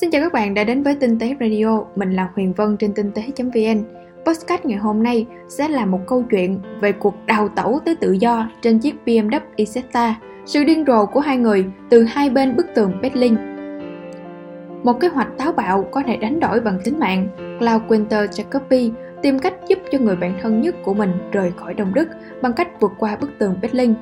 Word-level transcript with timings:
Xin 0.00 0.10
chào 0.10 0.22
các 0.22 0.32
bạn 0.32 0.54
đã 0.54 0.64
đến 0.64 0.82
với 0.82 0.94
Tinh 0.94 1.18
tế 1.18 1.36
Radio, 1.40 1.84
mình 1.96 2.12
là 2.12 2.28
Huyền 2.34 2.52
Vân 2.52 2.76
trên 2.76 2.94
tinh 2.94 3.10
tế.vn. 3.14 3.84
Podcast 4.26 4.64
ngày 4.64 4.78
hôm 4.78 5.02
nay 5.02 5.26
sẽ 5.48 5.68
là 5.68 5.86
một 5.86 6.00
câu 6.06 6.24
chuyện 6.30 6.60
về 6.80 6.92
cuộc 6.92 7.14
đào 7.26 7.48
tẩu 7.48 7.78
tới 7.84 7.96
tự 7.96 8.12
do 8.12 8.50
trên 8.60 8.78
chiếc 8.78 8.94
BMW 9.06 9.40
Isetta, 9.56 10.14
sự 10.46 10.64
điên 10.64 10.84
rồ 10.86 11.06
của 11.06 11.20
hai 11.20 11.36
người 11.36 11.66
từ 11.90 12.02
hai 12.02 12.30
bên 12.30 12.56
bức 12.56 12.66
tường 12.74 12.92
Berlin. 13.02 13.36
Một 14.82 15.00
kế 15.00 15.08
hoạch 15.08 15.28
táo 15.38 15.52
bạo 15.52 15.88
có 15.90 16.02
thể 16.06 16.16
đánh 16.16 16.40
đổi 16.40 16.60
bằng 16.60 16.78
tính 16.84 16.98
mạng, 16.98 17.28
Klaus 17.58 17.82
Quinter 17.88 18.30
Jacobi 18.30 18.92
tìm 19.22 19.38
cách 19.38 19.54
giúp 19.68 19.78
cho 19.92 19.98
người 19.98 20.16
bạn 20.16 20.38
thân 20.42 20.60
nhất 20.60 20.74
của 20.84 20.94
mình 20.94 21.12
rời 21.32 21.52
khỏi 21.56 21.74
Đông 21.74 21.94
Đức 21.94 22.08
bằng 22.42 22.52
cách 22.52 22.80
vượt 22.80 22.92
qua 22.98 23.16
bức 23.16 23.30
tường 23.38 23.54
Berlin. 23.62 23.94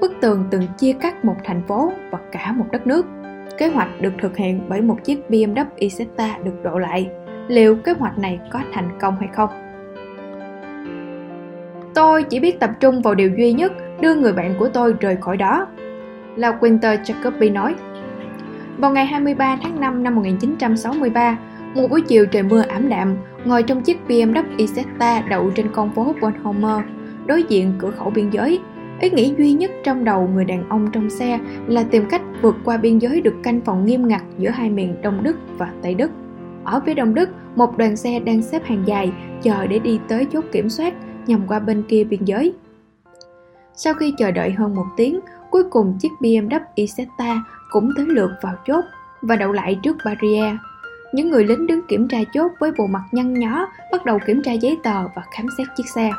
Bức 0.00 0.12
tường 0.20 0.44
từng 0.50 0.62
chia 0.78 0.92
cắt 0.92 1.24
một 1.24 1.36
thành 1.44 1.62
phố 1.68 1.92
và 2.10 2.18
cả 2.32 2.52
một 2.52 2.66
đất 2.72 2.86
nước. 2.86 3.06
Kế 3.58 3.68
hoạch 3.68 4.00
được 4.00 4.12
thực 4.22 4.36
hiện 4.36 4.60
bởi 4.68 4.80
một 4.80 5.04
chiếc 5.04 5.18
BMW 5.28 5.64
Isetta 5.76 6.38
được 6.44 6.62
độ 6.62 6.78
lại. 6.78 7.10
Liệu 7.48 7.76
kế 7.76 7.92
hoạch 7.92 8.18
này 8.18 8.40
có 8.50 8.60
thành 8.72 8.88
công 9.00 9.16
hay 9.16 9.28
không? 9.32 9.50
Tôi 11.94 12.22
chỉ 12.22 12.40
biết 12.40 12.60
tập 12.60 12.70
trung 12.80 13.02
vào 13.02 13.14
điều 13.14 13.30
duy 13.38 13.52
nhất, 13.52 13.72
đưa 14.00 14.14
người 14.14 14.32
bạn 14.32 14.54
của 14.58 14.68
tôi 14.68 14.94
rời 15.00 15.16
khỏi 15.20 15.36
đó. 15.36 15.66
La 16.36 16.58
Winter 16.60 16.96
Jacobi 17.02 17.52
nói. 17.52 17.74
Vào 18.78 18.90
ngày 18.90 19.06
23 19.06 19.58
tháng 19.62 19.80
5 19.80 20.02
năm 20.02 20.14
1963, 20.14 21.38
một 21.74 21.90
buổi 21.90 22.02
chiều 22.02 22.26
trời 22.26 22.42
mưa 22.42 22.62
ảm 22.68 22.88
đạm, 22.88 23.16
ngồi 23.44 23.62
trong 23.62 23.82
chiếc 23.82 23.98
BMW 24.08 24.42
Isetta 24.56 25.20
đậu 25.20 25.50
trên 25.50 25.68
con 25.72 25.90
phố 25.94 26.14
Bonhomer, 26.20 26.86
đối 27.26 27.42
diện 27.42 27.72
cửa 27.78 27.90
khẩu 27.90 28.10
biên 28.10 28.30
giới, 28.30 28.60
Ý 29.04 29.10
nghĩ 29.10 29.34
duy 29.38 29.52
nhất 29.52 29.70
trong 29.84 30.04
đầu 30.04 30.28
người 30.34 30.44
đàn 30.44 30.68
ông 30.68 30.88
trong 30.92 31.10
xe 31.10 31.38
là 31.66 31.84
tìm 31.90 32.04
cách 32.10 32.22
vượt 32.42 32.56
qua 32.64 32.76
biên 32.76 32.98
giới 32.98 33.20
được 33.20 33.34
canh 33.42 33.60
phòng 33.60 33.86
nghiêm 33.86 34.08
ngặt 34.08 34.22
giữa 34.38 34.50
hai 34.50 34.70
miền 34.70 34.94
Đông 35.02 35.22
Đức 35.22 35.36
và 35.58 35.72
Tây 35.82 35.94
Đức. 35.94 36.10
Ở 36.64 36.80
phía 36.86 36.94
Đông 36.94 37.14
Đức, 37.14 37.28
một 37.56 37.78
đoàn 37.78 37.96
xe 37.96 38.20
đang 38.20 38.42
xếp 38.42 38.64
hàng 38.64 38.82
dài 38.86 39.12
chờ 39.42 39.66
để 39.66 39.78
đi 39.78 40.00
tới 40.08 40.26
chốt 40.32 40.44
kiểm 40.52 40.68
soát 40.68 40.94
nhằm 41.26 41.46
qua 41.46 41.58
bên 41.58 41.82
kia 41.88 42.04
biên 42.04 42.24
giới. 42.24 42.54
Sau 43.74 43.94
khi 43.94 44.14
chờ 44.18 44.30
đợi 44.30 44.50
hơn 44.50 44.74
một 44.74 44.86
tiếng, 44.96 45.20
cuối 45.50 45.62
cùng 45.70 45.96
chiếc 46.00 46.12
BMW 46.20 46.60
Isetta 46.74 47.44
cũng 47.70 47.90
tới 47.96 48.06
lượt 48.06 48.30
vào 48.42 48.54
chốt 48.66 48.84
và 49.22 49.36
đậu 49.36 49.52
lại 49.52 49.78
trước 49.82 49.96
barrier. 50.04 50.56
Những 51.12 51.30
người 51.30 51.44
lính 51.44 51.66
đứng 51.66 51.86
kiểm 51.88 52.08
tra 52.08 52.18
chốt 52.34 52.52
với 52.60 52.72
bộ 52.78 52.86
mặt 52.86 53.02
nhăn 53.12 53.34
nhó 53.34 53.66
bắt 53.92 54.04
đầu 54.04 54.18
kiểm 54.26 54.42
tra 54.42 54.52
giấy 54.52 54.78
tờ 54.82 55.08
và 55.16 55.22
khám 55.30 55.46
xét 55.58 55.66
chiếc 55.76 55.88
xe 55.94 56.10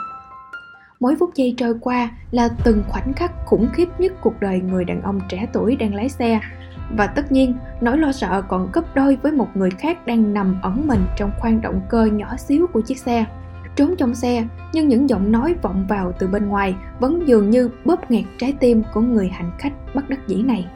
mỗi 1.00 1.16
phút 1.20 1.36
giây 1.36 1.54
trôi 1.58 1.74
qua 1.82 2.10
là 2.32 2.50
từng 2.64 2.84
khoảnh 2.90 3.14
khắc 3.14 3.46
khủng 3.46 3.68
khiếp 3.74 3.88
nhất 3.98 4.14
cuộc 4.22 4.40
đời 4.40 4.60
người 4.60 4.86
đàn 4.86 5.02
ông 5.02 5.20
trẻ 5.30 5.48
tuổi 5.54 5.76
đang 5.76 5.96
lái 5.96 6.10
xe. 6.10 6.40
Và 6.98 7.08
tất 7.08 7.32
nhiên, 7.32 7.56
nỗi 7.82 7.98
lo 7.98 8.12
sợ 8.12 8.42
còn 8.48 8.70
gấp 8.74 8.96
đôi 8.96 9.18
với 9.24 9.32
một 9.32 9.48
người 9.56 9.70
khác 9.70 10.08
đang 10.08 10.34
nằm 10.34 10.60
ẩn 10.62 10.88
mình 10.88 11.06
trong 11.18 11.32
khoang 11.40 11.62
động 11.62 11.82
cơ 11.90 12.06
nhỏ 12.06 12.38
xíu 12.38 12.68
của 12.68 12.82
chiếc 12.82 12.98
xe. 12.98 13.26
Trốn 13.76 13.96
trong 13.98 14.16
xe, 14.16 14.44
nhưng 14.74 14.88
những 14.88 15.10
giọng 15.10 15.32
nói 15.32 15.56
vọng 15.62 15.86
vào 15.90 16.12
từ 16.20 16.28
bên 16.28 16.48
ngoài 16.48 16.76
vẫn 17.00 17.28
dường 17.28 17.50
như 17.50 17.70
bóp 17.86 18.12
nghẹt 18.12 18.26
trái 18.38 18.54
tim 18.60 18.84
của 18.94 19.02
người 19.02 19.28
hành 19.28 19.52
khách 19.58 19.74
bất 19.96 20.10
đắc 20.10 20.28
dĩ 20.28 20.44
này. 20.44 20.68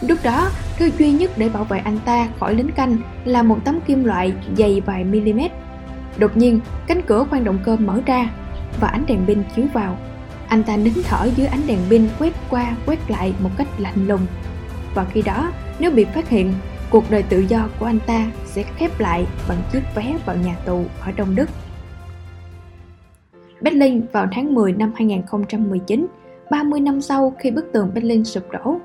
Lúc 0.00 0.18
đó, 0.24 0.48
thứ 0.78 0.90
duy 0.98 1.12
nhất 1.12 1.30
để 1.36 1.48
bảo 1.48 1.64
vệ 1.64 1.78
anh 1.78 1.98
ta 2.04 2.28
khỏi 2.38 2.54
lính 2.54 2.72
canh 2.72 2.96
là 3.24 3.42
một 3.42 3.58
tấm 3.64 3.80
kim 3.86 4.04
loại 4.04 4.32
dày 4.56 4.80
vài 4.86 5.04
mm 5.04 5.40
đột 6.18 6.36
nhiên, 6.36 6.60
cánh 6.86 7.02
cửa 7.02 7.24
khoang 7.30 7.44
động 7.44 7.58
cơ 7.64 7.76
mở 7.76 8.00
ra 8.06 8.30
và 8.80 8.88
ánh 8.88 9.06
đèn 9.06 9.26
pin 9.26 9.42
chiếu 9.56 9.64
vào. 9.72 9.96
Anh 10.48 10.62
ta 10.62 10.76
nín 10.76 10.92
thở 11.08 11.28
dưới 11.36 11.46
ánh 11.46 11.60
đèn 11.66 11.78
pin 11.90 12.08
quét 12.18 12.32
qua 12.50 12.76
quét 12.86 13.10
lại 13.10 13.34
một 13.42 13.50
cách 13.56 13.68
lạnh 13.78 14.06
lùng. 14.06 14.26
Và 14.94 15.04
khi 15.04 15.22
đó, 15.22 15.52
nếu 15.78 15.90
bị 15.90 16.04
phát 16.04 16.28
hiện, 16.28 16.52
cuộc 16.90 17.10
đời 17.10 17.22
tự 17.22 17.40
do 17.40 17.68
của 17.78 17.86
anh 17.86 17.98
ta 18.06 18.26
sẽ 18.44 18.62
khép 18.76 19.00
lại 19.00 19.26
bằng 19.48 19.58
chiếc 19.72 19.82
vé 19.94 20.16
vào 20.26 20.36
nhà 20.36 20.56
tù 20.66 20.84
ở 21.00 21.12
Đông 21.16 21.34
Đức. 21.34 21.50
Berlin 23.60 24.02
vào 24.12 24.26
tháng 24.32 24.54
10 24.54 24.72
năm 24.72 24.92
2019, 24.94 26.06
30 26.50 26.80
năm 26.80 27.00
sau 27.00 27.34
khi 27.38 27.50
bức 27.50 27.72
tường 27.72 27.90
Berlin 27.94 28.24
sụp 28.24 28.50
đổ, 28.50 28.80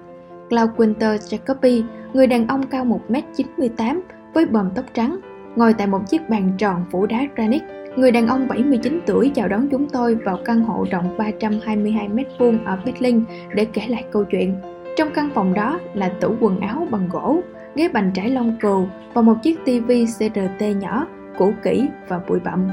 Klaus 0.50 0.70
Winter 0.78 1.18
Jacobi, 1.18 1.84
người 2.14 2.28
đàn 2.28 2.48
ông 2.48 2.68
cao 2.68 2.86
1m98 2.86 4.00
với 4.34 4.46
bờm 4.46 4.70
tóc 4.76 4.86
trắng, 4.94 5.20
ngồi 5.56 5.74
tại 5.74 5.88
một 5.88 6.00
chiếc 6.09 6.30
bàn 6.30 6.52
tròn 6.58 6.86
phủ 6.92 7.06
đá 7.06 7.20
granite 7.36 7.84
Người 7.96 8.12
đàn 8.12 8.28
ông 8.28 8.48
79 8.48 9.00
tuổi 9.06 9.32
chào 9.36 9.48
đón 9.48 9.68
chúng 9.72 9.90
tôi 9.90 10.16
vào 10.16 10.40
căn 10.46 10.62
hộ 10.62 10.86
rộng 10.92 11.18
322m2 11.18 12.58
ở 12.66 12.78
Berlin 12.86 13.24
để 13.56 13.66
kể 13.66 13.82
lại 13.88 14.04
câu 14.12 14.24
chuyện. 14.24 14.56
Trong 14.98 15.10
căn 15.14 15.30
phòng 15.34 15.54
đó 15.54 15.80
là 15.94 16.10
tủ 16.10 16.36
quần 16.40 16.60
áo 16.60 16.88
bằng 16.92 17.10
gỗ, 17.12 17.42
ghế 17.76 17.90
bành 17.90 18.12
trải 18.14 18.30
lông 18.30 18.58
cừu 18.62 18.88
và 19.14 19.22
một 19.22 19.36
chiếc 19.44 19.60
TV 19.66 19.92
CRT 20.18 20.66
nhỏ, 20.80 21.08
cũ 21.38 21.54
kỹ 21.64 21.88
và 22.08 22.20
bụi 22.30 22.40
bặm. 22.40 22.68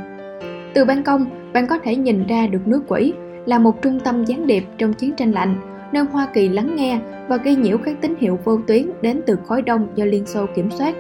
Từ 0.75 0.85
ban 0.85 1.03
công, 1.03 1.27
bạn 1.53 1.67
có 1.67 1.79
thể 1.79 1.97
nhìn 1.97 2.27
ra 2.27 2.47
được 2.47 2.67
nước 2.67 2.83
quỷ 2.89 3.13
là 3.47 3.59
một 3.59 3.83
trung 3.83 4.01
tâm 4.01 4.25
gián 4.25 4.47
điệp 4.47 4.65
trong 4.79 4.93
chiến 4.93 5.13
tranh 5.17 5.33
lạnh, 5.33 5.57
nơi 5.93 6.05
Hoa 6.05 6.27
Kỳ 6.35 6.49
lắng 6.49 6.77
nghe 6.77 7.01
và 7.29 7.37
gây 7.37 7.57
nhiễu 7.57 7.79
các 7.79 7.97
tín 8.01 8.15
hiệu 8.19 8.39
vô 8.45 8.61
tuyến 8.67 8.91
đến 9.03 9.21
từ 9.27 9.39
khối 9.47 9.63
đông 9.63 9.89
do 9.95 10.05
Liên 10.05 10.27
Xô 10.27 10.47
kiểm 10.55 10.71
soát. 10.71 10.95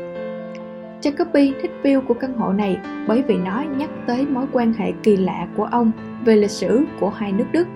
Jacoby 1.02 1.52
thích 1.62 1.70
view 1.82 2.00
của 2.00 2.14
căn 2.14 2.34
hộ 2.34 2.52
này 2.52 2.78
bởi 3.06 3.22
vì 3.22 3.36
nó 3.36 3.64
nhắc 3.76 3.90
tới 4.06 4.26
mối 4.26 4.46
quan 4.52 4.72
hệ 4.72 4.92
kỳ 5.02 5.16
lạ 5.16 5.48
của 5.56 5.64
ông 5.64 5.92
về 6.24 6.36
lịch 6.36 6.50
sử 6.50 6.84
của 7.00 7.10
hai 7.10 7.32
nước 7.32 7.44
Đức. 7.52 7.66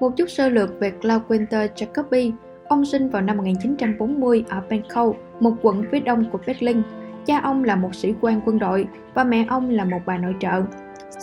Một 0.00 0.16
chút 0.16 0.30
sơ 0.30 0.48
lược 0.48 0.80
về 0.80 0.90
Claude 0.90 1.24
Winter 1.28 1.68
Jacoby, 1.76 2.32
ông 2.68 2.84
sinh 2.84 3.08
vào 3.08 3.22
năm 3.22 3.36
1940 3.36 4.44
ở 4.48 4.62
Pankow, 4.70 5.14
một 5.40 5.54
quận 5.62 5.84
phía 5.92 6.00
đông 6.00 6.24
của 6.32 6.38
Berlin. 6.46 6.82
Cha 7.26 7.40
ông 7.40 7.64
là 7.64 7.76
một 7.76 7.94
sĩ 7.94 8.14
quan 8.20 8.40
quân 8.44 8.58
đội 8.58 8.86
và 9.14 9.24
mẹ 9.24 9.44
ông 9.48 9.70
là 9.70 9.84
một 9.84 10.00
bà 10.06 10.18
nội 10.18 10.34
trợ. 10.40 10.62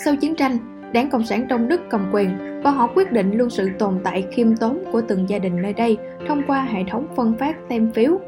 Sau 0.05 0.15
chiến 0.15 0.35
tranh, 0.35 0.57
Đảng 0.93 1.09
Cộng 1.09 1.25
sản 1.25 1.45
trong 1.49 1.67
Đức 1.67 1.81
cầm 1.89 2.09
quyền 2.13 2.61
và 2.63 2.71
họ 2.71 2.87
quyết 2.95 3.11
định 3.11 3.37
luôn 3.37 3.49
sự 3.49 3.69
tồn 3.79 3.99
tại 4.03 4.25
khiêm 4.31 4.55
tốn 4.55 4.83
của 4.91 5.01
từng 5.01 5.29
gia 5.29 5.39
đình 5.39 5.61
nơi 5.61 5.73
đây 5.73 5.97
thông 6.27 6.43
qua 6.47 6.63
hệ 6.63 6.83
thống 6.89 7.07
phân 7.15 7.33
phát 7.39 7.55
tem 7.69 7.91
phiếu 7.91 8.19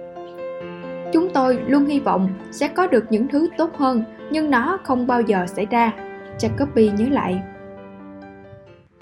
Chúng 1.13 1.29
tôi 1.33 1.59
luôn 1.67 1.85
hy 1.85 1.99
vọng 1.99 2.29
sẽ 2.51 2.67
có 2.67 2.87
được 2.87 3.05
những 3.09 3.27
thứ 3.27 3.47
tốt 3.57 3.77
hơn, 3.77 4.03
nhưng 4.31 4.51
nó 4.51 4.79
không 4.83 5.07
bao 5.07 5.21
giờ 5.21 5.45
xảy 5.47 5.65
ra. 5.65 5.91
Jacoby 6.39 6.95
nhớ 6.95 7.05
lại. 7.11 7.41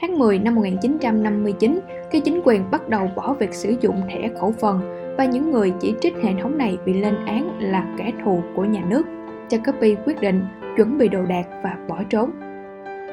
Tháng 0.01 0.19
10 0.19 0.39
năm 0.39 0.55
1959, 0.55 1.79
khi 2.11 2.19
chính 2.19 2.41
quyền 2.43 2.71
bắt 2.71 2.89
đầu 2.89 3.09
bỏ 3.15 3.33
việc 3.33 3.53
sử 3.53 3.75
dụng 3.81 4.01
thẻ 4.09 4.29
khẩu 4.39 4.51
phần 4.51 4.79
và 5.17 5.25
những 5.25 5.51
người 5.51 5.73
chỉ 5.79 5.93
trích 6.01 6.13
hệ 6.23 6.31
thống 6.41 6.57
này 6.57 6.77
bị 6.85 6.93
lên 6.93 7.25
án 7.25 7.59
là 7.59 7.95
kẻ 7.97 8.11
thù 8.23 8.41
của 8.55 8.65
nhà 8.65 8.81
nước, 8.89 9.03
Jacoby 9.49 9.95
quyết 10.05 10.21
định 10.21 10.45
chuẩn 10.77 10.97
bị 10.97 11.07
đồ 11.07 11.25
đạc 11.25 11.43
và 11.63 11.77
bỏ 11.89 12.03
trốn. 12.09 12.31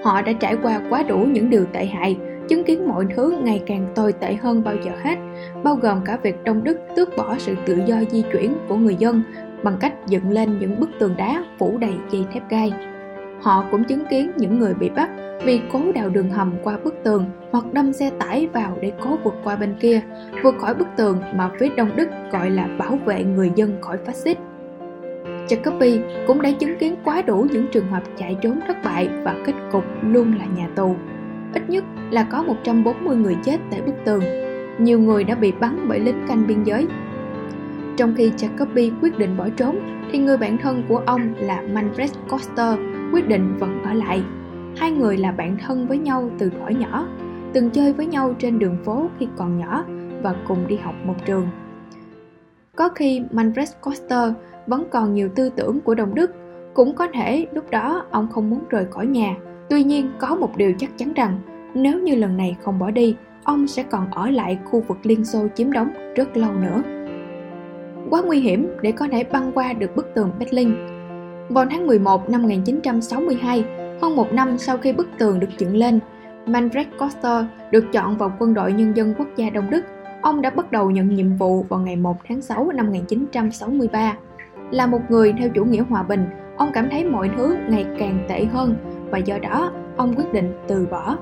Họ 0.04 0.22
đã 0.22 0.32
trải 0.32 0.56
qua 0.62 0.80
quá 0.90 1.02
đủ 1.02 1.18
những 1.18 1.50
điều 1.50 1.64
tệ 1.64 1.86
hại 1.86 2.16
chứng 2.48 2.64
kiến 2.64 2.88
mọi 2.88 3.06
thứ 3.16 3.38
ngày 3.42 3.62
càng 3.66 3.86
tồi 3.94 4.12
tệ 4.12 4.34
hơn 4.34 4.64
bao 4.64 4.74
giờ 4.84 4.92
hết, 5.02 5.18
bao 5.62 5.74
gồm 5.74 6.00
cả 6.04 6.18
việc 6.22 6.44
Đông 6.44 6.64
Đức 6.64 6.78
tước 6.96 7.16
bỏ 7.16 7.34
sự 7.38 7.54
tự 7.66 7.78
do 7.86 7.96
di 8.10 8.22
chuyển 8.32 8.54
của 8.68 8.76
người 8.76 8.96
dân 8.98 9.22
bằng 9.62 9.76
cách 9.80 9.94
dựng 10.06 10.30
lên 10.30 10.58
những 10.58 10.80
bức 10.80 10.90
tường 10.98 11.14
đá 11.16 11.44
phủ 11.58 11.78
đầy 11.78 11.94
dây 12.10 12.24
thép 12.32 12.48
gai. 12.48 12.72
Họ 13.42 13.64
cũng 13.70 13.84
chứng 13.84 14.04
kiến 14.10 14.30
những 14.36 14.58
người 14.58 14.74
bị 14.74 14.88
bắt 14.88 15.10
vì 15.44 15.60
cố 15.72 15.80
đào 15.94 16.08
đường 16.08 16.30
hầm 16.30 16.52
qua 16.62 16.78
bức 16.84 16.94
tường 17.04 17.24
hoặc 17.50 17.64
đâm 17.72 17.92
xe 17.92 18.10
tải 18.18 18.48
vào 18.52 18.78
để 18.80 18.92
cố 19.00 19.18
vượt 19.24 19.34
qua 19.44 19.56
bên 19.56 19.74
kia, 19.80 20.00
vượt 20.42 20.54
khỏi 20.58 20.74
bức 20.74 20.88
tường 20.96 21.20
mà 21.34 21.50
phía 21.58 21.68
Đông 21.76 21.96
Đức 21.96 22.08
gọi 22.32 22.50
là 22.50 22.68
bảo 22.78 22.98
vệ 23.04 23.24
người 23.24 23.52
dân 23.54 23.76
khỏi 23.80 23.98
phát 24.06 24.14
xít. 24.14 24.38
Jacobi 25.48 26.00
cũng 26.26 26.42
đã 26.42 26.50
chứng 26.50 26.78
kiến 26.78 26.94
quá 27.04 27.22
đủ 27.22 27.46
những 27.52 27.66
trường 27.72 27.88
hợp 27.88 28.02
chạy 28.18 28.36
trốn 28.42 28.60
thất 28.66 28.76
bại 28.84 29.08
và 29.22 29.36
kết 29.46 29.52
cục 29.72 29.84
luôn 30.02 30.34
là 30.38 30.44
nhà 30.56 30.68
tù 30.76 30.96
ít 31.56 31.70
nhất 31.70 31.84
là 32.10 32.22
có 32.22 32.42
140 32.42 33.16
người 33.16 33.36
chết 33.44 33.60
tại 33.70 33.82
bức 33.82 33.94
tường. 34.04 34.22
Nhiều 34.78 35.00
người 35.00 35.24
đã 35.24 35.34
bị 35.34 35.52
bắn 35.52 35.86
bởi 35.88 36.00
lính 36.00 36.24
canh 36.28 36.46
biên 36.46 36.62
giới. 36.64 36.86
Trong 37.96 38.14
khi 38.16 38.30
Jacobi 38.30 38.92
quyết 39.02 39.18
định 39.18 39.36
bỏ 39.36 39.48
trốn, 39.56 39.78
thì 40.12 40.18
người 40.18 40.36
bạn 40.36 40.58
thân 40.58 40.82
của 40.88 41.02
ông 41.06 41.34
là 41.38 41.62
Manfred 41.74 42.08
Koster 42.28 42.78
quyết 43.12 43.28
định 43.28 43.56
vẫn 43.58 43.82
ở 43.82 43.92
lại. 43.92 44.22
Hai 44.76 44.90
người 44.90 45.16
là 45.16 45.32
bạn 45.32 45.56
thân 45.66 45.86
với 45.86 45.98
nhau 45.98 46.30
từ 46.38 46.50
thuở 46.50 46.68
nhỏ, 46.68 47.08
từng 47.52 47.70
chơi 47.70 47.92
với 47.92 48.06
nhau 48.06 48.34
trên 48.38 48.58
đường 48.58 48.76
phố 48.84 49.08
khi 49.18 49.28
còn 49.36 49.58
nhỏ 49.58 49.84
và 50.22 50.34
cùng 50.48 50.66
đi 50.66 50.76
học 50.76 50.94
một 51.04 51.14
trường. 51.26 51.48
Có 52.76 52.88
khi 52.88 53.22
Manfred 53.32 53.72
Koster 53.80 54.32
vẫn 54.66 54.84
còn 54.90 55.14
nhiều 55.14 55.28
tư 55.34 55.50
tưởng 55.56 55.80
của 55.80 55.94
đồng 55.94 56.14
Đức, 56.14 56.30
cũng 56.74 56.94
có 56.94 57.06
thể 57.14 57.46
lúc 57.52 57.70
đó 57.70 58.06
ông 58.10 58.28
không 58.30 58.50
muốn 58.50 58.60
rời 58.68 58.84
khỏi 58.90 59.06
nhà 59.06 59.36
Tuy 59.70 59.84
nhiên 59.84 60.10
có 60.18 60.34
một 60.34 60.56
điều 60.56 60.72
chắc 60.78 60.90
chắn 60.98 61.12
rằng 61.12 61.40
nếu 61.74 62.00
như 62.00 62.14
lần 62.14 62.36
này 62.36 62.56
không 62.62 62.78
bỏ 62.78 62.90
đi, 62.90 63.16
ông 63.44 63.66
sẽ 63.66 63.82
còn 63.82 64.10
ở 64.10 64.30
lại 64.30 64.58
khu 64.64 64.80
vực 64.80 64.98
Liên 65.02 65.24
Xô 65.24 65.46
chiếm 65.54 65.72
đóng 65.72 65.88
rất 66.16 66.36
lâu 66.36 66.52
nữa. 66.52 66.82
Quá 68.10 68.22
nguy 68.22 68.40
hiểm 68.40 68.68
để 68.82 68.92
có 68.92 69.08
thể 69.12 69.24
băng 69.24 69.52
qua 69.54 69.72
được 69.72 69.96
bức 69.96 70.14
tường 70.14 70.30
Berlin. 70.38 70.74
Vào 71.48 71.66
tháng 71.70 71.86
11 71.86 72.30
năm 72.30 72.42
1962, 72.42 73.64
hơn 74.02 74.16
một 74.16 74.32
năm 74.32 74.58
sau 74.58 74.78
khi 74.78 74.92
bức 74.92 75.08
tường 75.18 75.40
được 75.40 75.50
dựng 75.58 75.76
lên, 75.76 76.00
Manfred 76.46 76.84
Koster 76.98 77.44
được 77.70 77.84
chọn 77.92 78.16
vào 78.16 78.32
quân 78.38 78.54
đội 78.54 78.72
nhân 78.72 78.96
dân 78.96 79.14
quốc 79.18 79.28
gia 79.36 79.50
Đông 79.50 79.70
Đức. 79.70 79.84
Ông 80.22 80.42
đã 80.42 80.50
bắt 80.50 80.72
đầu 80.72 80.90
nhận 80.90 81.14
nhiệm 81.14 81.36
vụ 81.36 81.62
vào 81.62 81.80
ngày 81.80 81.96
1 81.96 82.16
tháng 82.28 82.42
6 82.42 82.72
năm 82.72 82.86
1963. 82.86 84.16
là 84.70 84.86
một 84.86 85.00
người 85.08 85.32
theo 85.38 85.48
chủ 85.48 85.64
nghĩa 85.64 85.82
hòa 85.82 86.02
bình, 86.02 86.26
ông 86.56 86.70
cảm 86.72 86.88
thấy 86.90 87.04
mọi 87.04 87.30
thứ 87.36 87.56
ngày 87.68 87.86
càng 87.98 88.26
tệ 88.28 88.44
hơn 88.44 88.76
và 89.10 89.18
do 89.18 89.38
đó 89.38 89.72
ông 89.96 90.14
quyết 90.16 90.32
định 90.32 90.52
từ 90.68 90.86
bỏ. 90.90 91.18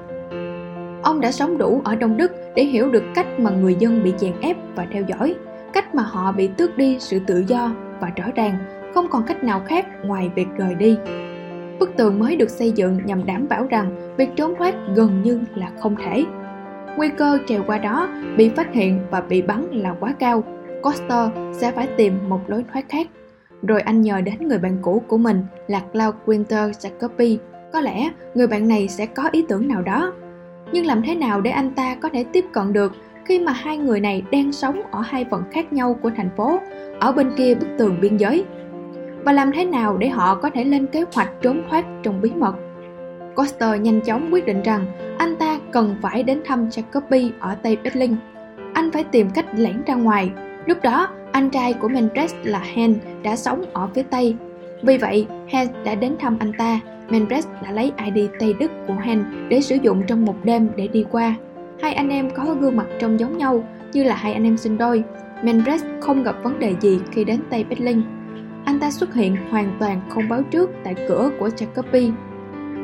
Ông 1.03 1.21
đã 1.21 1.33
sống 1.33 1.59
đủ 1.59 1.81
ở 1.85 1.95
Đông 1.95 2.17
Đức 2.17 2.33
để 2.55 2.65
hiểu 2.65 2.91
được 2.91 3.05
cách 3.15 3.27
mà 3.41 3.51
người 3.51 3.77
dân 3.79 4.03
bị 4.05 4.15
chèn 4.19 4.33
ép 4.41 4.57
và 4.75 4.87
theo 4.93 5.03
dõi, 5.07 5.35
cách 5.73 5.95
mà 5.95 6.03
họ 6.03 6.33
bị 6.33 6.49
tước 6.57 6.77
đi 6.77 6.97
sự 7.01 7.19
tự 7.27 7.45
do 7.47 7.71
và 8.01 8.11
rõ 8.17 8.25
ràng 8.35 8.59
không 8.95 9.09
còn 9.11 9.23
cách 9.27 9.45
nào 9.45 9.63
khác 9.67 9.87
ngoài 10.05 10.31
việc 10.35 10.47
rời 10.57 10.75
đi. 10.75 10.97
Bức 11.79 11.97
tường 11.97 12.19
mới 12.19 12.37
được 12.37 12.51
xây 12.51 12.71
dựng 12.71 12.99
nhằm 13.05 13.27
đảm 13.27 13.49
bảo 13.49 13.67
rằng 13.71 14.15
việc 14.17 14.29
trốn 14.37 14.55
thoát 14.59 14.75
gần 14.95 15.23
như 15.23 15.41
là 15.55 15.71
không 15.81 15.97
thể. 15.97 16.25
Nguy 16.97 17.09
cơ 17.09 17.39
trèo 17.47 17.63
qua 17.67 17.79
đó, 17.79 18.09
bị 18.37 18.49
phát 18.49 18.73
hiện 18.73 19.01
và 19.11 19.21
bị 19.21 19.43
bắn 19.43 19.63
là 19.71 19.95
quá 20.01 20.15
cao. 20.19 20.45
Coster 20.83 21.31
sẽ 21.53 21.73
phải 21.73 21.89
tìm 21.97 22.29
một 22.29 22.41
lối 22.47 22.65
thoát 22.73 22.85
khác. 22.89 23.07
Rồi 23.63 23.81
anh 23.81 24.03
nhờ 24.03 24.21
đến 24.21 24.49
người 24.49 24.59
bạn 24.59 24.79
cũ 24.83 25.03
của 25.09 25.19
mình 25.19 25.43
là 25.67 25.81
Claude 25.93 26.19
Winter 26.27 26.71
Jacobi. 26.71 27.37
Có 27.75 27.81
lẽ 27.81 28.11
người 28.35 28.47
bạn 28.47 28.69
này 28.69 28.89
sẽ 28.89 29.07
có 29.07 29.29
ý 29.33 29.45
tưởng 29.49 29.69
nào 29.69 29.83
đó. 29.83 30.13
Nhưng 30.73 30.87
làm 30.87 31.03
thế 31.03 31.15
nào 31.15 31.41
để 31.41 31.51
anh 31.51 31.71
ta 31.71 31.95
có 31.95 32.09
thể 32.09 32.25
tiếp 32.33 32.45
cận 32.53 32.73
được 32.73 32.93
khi 33.25 33.39
mà 33.39 33.53
hai 33.53 33.77
người 33.77 34.01
này 34.01 34.23
đang 34.31 34.53
sống 34.53 34.83
ở 34.91 35.01
hai 35.01 35.25
phần 35.31 35.43
khác 35.51 35.73
nhau 35.73 35.99
của 36.03 36.11
thành 36.17 36.31
phố, 36.37 36.61
ở 37.01 37.13
bên 37.13 37.31
kia 37.37 37.55
bức 37.55 37.67
tường 37.79 38.01
biên 38.01 38.17
giới? 38.17 38.45
Và 39.25 39.33
làm 39.33 39.53
thế 39.53 39.65
nào 39.65 39.97
để 39.97 40.09
họ 40.09 40.35
có 40.35 40.51
thể 40.51 40.65
lên 40.65 40.87
kế 40.87 41.05
hoạch 41.15 41.31
trốn 41.43 41.63
thoát 41.71 41.85
trong 42.03 42.21
bí 42.21 42.31
mật? 42.31 42.55
Coster 43.37 43.81
nhanh 43.81 44.01
chóng 44.01 44.29
quyết 44.33 44.47
định 44.47 44.63
rằng 44.63 44.87
anh 45.19 45.37
ta 45.37 45.59
cần 45.73 45.97
phải 46.03 46.23
đến 46.23 46.41
thăm 46.45 46.69
Jacoby 46.69 47.31
ở 47.41 47.55
Tây 47.55 47.77
Berlin. 47.85 48.17
Anh 48.75 48.91
phải 48.91 49.05
tìm 49.05 49.31
cách 49.31 49.47
lẻn 49.57 49.83
ra 49.87 49.95
ngoài. 49.95 50.31
Lúc 50.67 50.79
đó, 50.83 51.09
anh 51.33 51.51
trai 51.51 51.73
của 51.73 51.89
Mendres 51.89 52.35
là 52.43 52.63
Hen 52.75 52.99
đã 53.23 53.37
sống 53.37 53.65
ở 53.73 53.89
phía 53.95 54.03
Tây. 54.03 54.37
Vì 54.83 54.99
vậy, 54.99 55.27
Hen 55.49 55.69
đã 55.85 55.95
đến 55.95 56.17
thăm 56.19 56.37
anh 56.41 56.53
ta. 56.59 56.81
Mendres 57.11 57.47
đã 57.63 57.73
lấy 57.73 57.93
ID 58.05 58.31
Tây 58.41 58.55
Đức 58.61 58.71
của 58.87 58.95
Hen 58.95 59.25
để 59.49 59.61
sử 59.61 59.77
dụng 59.77 60.03
trong 60.07 60.25
một 60.25 60.37
đêm 60.45 60.69
để 60.77 60.89
đi 60.89 61.05
qua. 61.11 61.35
Hai 61.83 61.95
anh 61.95 62.09
em 62.09 62.31
có 62.31 62.55
gương 62.61 62.77
mặt 62.77 62.87
trông 63.01 63.21
giống 63.21 63.39
nhau, 63.39 63.65
như 63.93 64.03
là 64.03 64.15
hai 64.15 64.33
anh 64.33 64.45
em 64.45 64.57
sinh 64.57 64.79
đôi. 64.79 65.03
Mendres 65.43 65.85
không 66.01 66.23
gặp 66.23 66.37
vấn 66.43 66.59
đề 66.59 66.75
gì 66.81 67.01
khi 67.11 67.25
đến 67.25 67.41
Tây 67.51 67.65
Berlin. 67.65 68.03
Anh 68.65 68.81
ta 68.81 68.91
xuất 68.91 69.15
hiện 69.15 69.37
hoàn 69.51 69.77
toàn 69.81 70.01
không 70.09 70.29
báo 70.29 70.43
trước 70.43 70.71
tại 70.85 70.95
cửa 71.09 71.31
của 71.39 71.49
Jacoby 71.49 72.13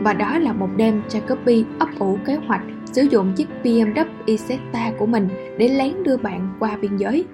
và 0.02 0.12
đó 0.12 0.38
là 0.38 0.52
một 0.52 0.68
đêm 0.76 1.02
Jacoby 1.08 1.64
ấp 1.78 1.88
ủ 1.98 2.18
kế 2.26 2.34
hoạch 2.34 2.62
sử 2.92 3.02
dụng 3.02 3.32
chiếc 3.36 3.48
BMW 3.62 4.04
Isetta 4.26 4.92
của 4.98 5.06
mình 5.06 5.28
để 5.58 5.68
lén 5.68 6.02
đưa 6.02 6.16
bạn 6.16 6.48
qua 6.58 6.76
biên 6.80 6.96
giới. 6.96 7.24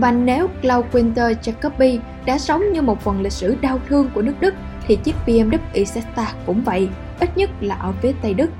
Và 0.00 0.12
nếu 0.12 0.48
Klaus 0.62 0.86
Winter 0.92 1.34
Jacoby 1.42 1.98
đã 2.26 2.38
sống 2.38 2.72
như 2.72 2.82
một 2.82 3.00
phần 3.00 3.22
lịch 3.22 3.32
sử 3.32 3.56
đau 3.60 3.80
thương 3.88 4.10
của 4.14 4.22
nước 4.22 4.34
Đức 4.40 4.54
thì 4.90 4.96
chiếc 4.96 5.14
BMW 5.26 5.58
Isetta 5.72 6.32
cũng 6.46 6.62
vậy, 6.64 6.88
ít 7.20 7.36
nhất 7.36 7.50
là 7.60 7.74
ở 7.74 7.92
phía 7.92 8.12
Tây 8.22 8.34
Đức. 8.34 8.50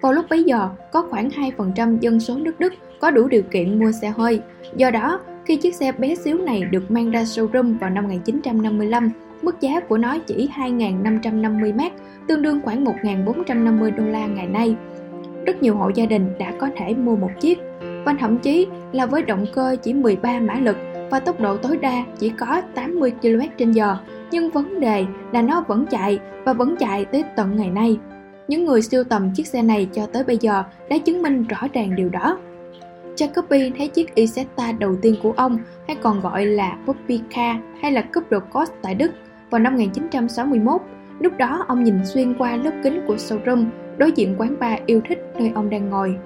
Vào 0.00 0.12
lúc 0.12 0.24
bấy 0.30 0.42
giờ, 0.42 0.68
có 0.92 1.06
khoảng 1.10 1.28
2% 1.28 1.98
dân 1.98 2.20
số 2.20 2.36
nước 2.36 2.60
Đức 2.60 2.72
có 3.00 3.10
đủ 3.10 3.28
điều 3.28 3.42
kiện 3.42 3.78
mua 3.78 3.92
xe 3.92 4.12
hơi. 4.16 4.40
Do 4.76 4.90
đó, 4.90 5.20
khi 5.44 5.56
chiếc 5.56 5.74
xe 5.74 5.92
bé 5.92 6.14
xíu 6.14 6.38
này 6.38 6.62
được 6.70 6.90
mang 6.90 7.10
ra 7.10 7.22
showroom 7.22 7.78
vào 7.78 7.90
năm 7.90 8.04
1955, 8.04 9.10
mức 9.42 9.60
giá 9.60 9.80
của 9.80 9.98
nó 9.98 10.18
chỉ 10.18 10.48
2.550 10.56 11.74
mark, 11.74 11.94
tương 12.28 12.42
đương 12.42 12.60
khoảng 12.64 12.84
1.450 12.84 13.96
đô 13.96 14.04
la 14.04 14.26
ngày 14.26 14.46
nay. 14.46 14.76
Rất 15.46 15.62
nhiều 15.62 15.76
hộ 15.76 15.90
gia 15.94 16.06
đình 16.06 16.28
đã 16.38 16.52
có 16.58 16.68
thể 16.76 16.94
mua 16.94 17.16
một 17.16 17.30
chiếc, 17.40 17.58
và 18.04 18.14
thậm 18.20 18.38
chí 18.38 18.66
là 18.92 19.06
với 19.06 19.22
động 19.22 19.46
cơ 19.54 19.76
chỉ 19.82 19.94
13 19.94 20.40
mã 20.40 20.54
lực 20.54 20.76
và 21.10 21.20
tốc 21.20 21.40
độ 21.40 21.56
tối 21.56 21.76
đa 21.76 22.04
chỉ 22.18 22.28
có 22.28 22.62
80 22.74 23.12
km/h, 23.22 23.96
nhưng 24.30 24.50
vấn 24.50 24.80
đề 24.80 25.04
là 25.32 25.42
nó 25.42 25.64
vẫn 25.68 25.86
chạy 25.90 26.18
và 26.44 26.52
vẫn 26.52 26.76
chạy 26.78 27.04
tới 27.04 27.24
tận 27.36 27.56
ngày 27.56 27.70
nay. 27.70 27.98
Những 28.48 28.64
người 28.64 28.82
siêu 28.82 29.04
tầm 29.04 29.30
chiếc 29.34 29.46
xe 29.46 29.62
này 29.62 29.88
cho 29.92 30.06
tới 30.06 30.24
bây 30.24 30.38
giờ 30.40 30.64
đã 30.90 30.98
chứng 30.98 31.22
minh 31.22 31.44
rõ 31.48 31.58
ràng 31.72 31.96
điều 31.96 32.08
đó. 32.08 32.38
Jacoby 33.16 33.72
thấy 33.78 33.88
chiếc 33.88 34.14
Isetta 34.14 34.72
đầu 34.72 34.96
tiên 35.02 35.14
của 35.22 35.32
ông, 35.36 35.58
hay 35.86 35.96
còn 36.02 36.20
gọi 36.20 36.46
là 36.46 36.78
Puppy 36.86 37.20
Car 37.30 37.56
hay 37.80 37.92
là 37.92 38.02
Cúp 38.02 38.24
Cost 38.52 38.72
tại 38.82 38.94
Đức, 38.94 39.10
vào 39.50 39.58
năm 39.58 39.72
1961. 39.72 40.80
Lúc 41.20 41.32
đó 41.38 41.64
ông 41.68 41.84
nhìn 41.84 42.04
xuyên 42.04 42.34
qua 42.38 42.56
lớp 42.56 42.70
kính 42.82 43.00
của 43.06 43.14
showroom, 43.14 43.64
đối 43.96 44.12
diện 44.12 44.34
quán 44.38 44.56
bar 44.60 44.80
yêu 44.86 45.00
thích 45.08 45.18
nơi 45.38 45.52
ông 45.54 45.70
đang 45.70 45.90
ngồi. 45.90 46.16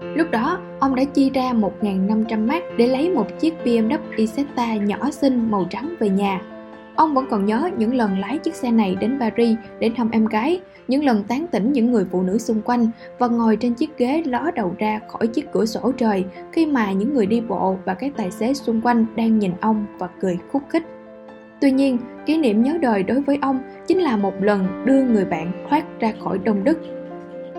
Lúc 0.00 0.30
đó, 0.30 0.58
ông 0.80 0.94
đã 0.94 1.04
chi 1.04 1.30
ra 1.34 1.52
1.500 1.52 2.46
mark 2.46 2.64
để 2.76 2.86
lấy 2.86 3.10
một 3.10 3.26
chiếc 3.40 3.54
BMW 3.64 3.98
Isetta 4.16 4.74
nhỏ 4.74 5.10
xinh 5.10 5.50
màu 5.50 5.66
trắng 5.70 5.94
về 6.00 6.08
nhà. 6.08 6.40
Ông 6.98 7.14
vẫn 7.14 7.26
còn 7.30 7.46
nhớ 7.46 7.70
những 7.78 7.94
lần 7.94 8.18
lái 8.18 8.38
chiếc 8.38 8.54
xe 8.54 8.70
này 8.70 8.96
đến 9.00 9.18
Paris 9.20 9.56
để 9.78 9.90
thăm 9.96 10.10
em 10.10 10.26
gái, 10.26 10.60
những 10.88 11.04
lần 11.04 11.24
tán 11.24 11.46
tỉnh 11.46 11.72
những 11.72 11.92
người 11.92 12.04
phụ 12.10 12.22
nữ 12.22 12.38
xung 12.38 12.62
quanh 12.62 12.90
và 13.18 13.26
ngồi 13.26 13.56
trên 13.56 13.74
chiếc 13.74 13.98
ghế 13.98 14.22
ló 14.26 14.50
đầu 14.54 14.74
ra 14.78 15.00
khỏi 15.08 15.26
chiếc 15.26 15.52
cửa 15.52 15.66
sổ 15.66 15.92
trời 15.96 16.24
khi 16.52 16.66
mà 16.66 16.92
những 16.92 17.14
người 17.14 17.26
đi 17.26 17.40
bộ 17.40 17.76
và 17.84 17.94
các 17.94 18.12
tài 18.16 18.30
xế 18.30 18.54
xung 18.54 18.80
quanh 18.80 19.06
đang 19.16 19.38
nhìn 19.38 19.52
ông 19.60 19.86
và 19.98 20.08
cười 20.20 20.38
khúc 20.52 20.62
khích. 20.68 20.82
Tuy 21.60 21.70
nhiên, 21.70 21.98
kỷ 22.26 22.38
niệm 22.38 22.62
nhớ 22.62 22.78
đời 22.80 23.02
đối 23.02 23.20
với 23.20 23.38
ông 23.42 23.60
chính 23.86 23.98
là 23.98 24.16
một 24.16 24.34
lần 24.40 24.84
đưa 24.84 25.02
người 25.02 25.24
bạn 25.24 25.52
thoát 25.68 25.84
ra 26.00 26.12
khỏi 26.24 26.38
Đông 26.38 26.64
Đức. 26.64 26.78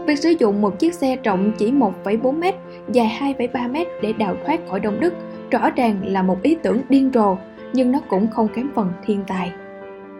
Việc 0.07 0.19
sử 0.19 0.29
dụng 0.29 0.61
một 0.61 0.79
chiếc 0.79 0.93
xe 0.93 1.15
rộng 1.23 1.51
chỉ 1.57 1.71
1,4 1.71 2.31
m, 2.31 2.43
dài 2.91 3.35
2,3 3.37 3.71
m 3.71 3.75
để 4.01 4.13
đào 4.13 4.35
thoát 4.45 4.59
khỏi 4.69 4.79
Đông 4.79 4.99
Đức 4.99 5.13
rõ 5.51 5.69
ràng 5.69 6.01
là 6.05 6.23
một 6.23 6.41
ý 6.41 6.57
tưởng 6.63 6.81
điên 6.89 7.11
rồ, 7.13 7.37
nhưng 7.73 7.91
nó 7.91 7.99
cũng 8.09 8.27
không 8.31 8.47
kém 8.47 8.69
phần 8.75 8.91
thiên 9.05 9.23
tài. 9.27 9.51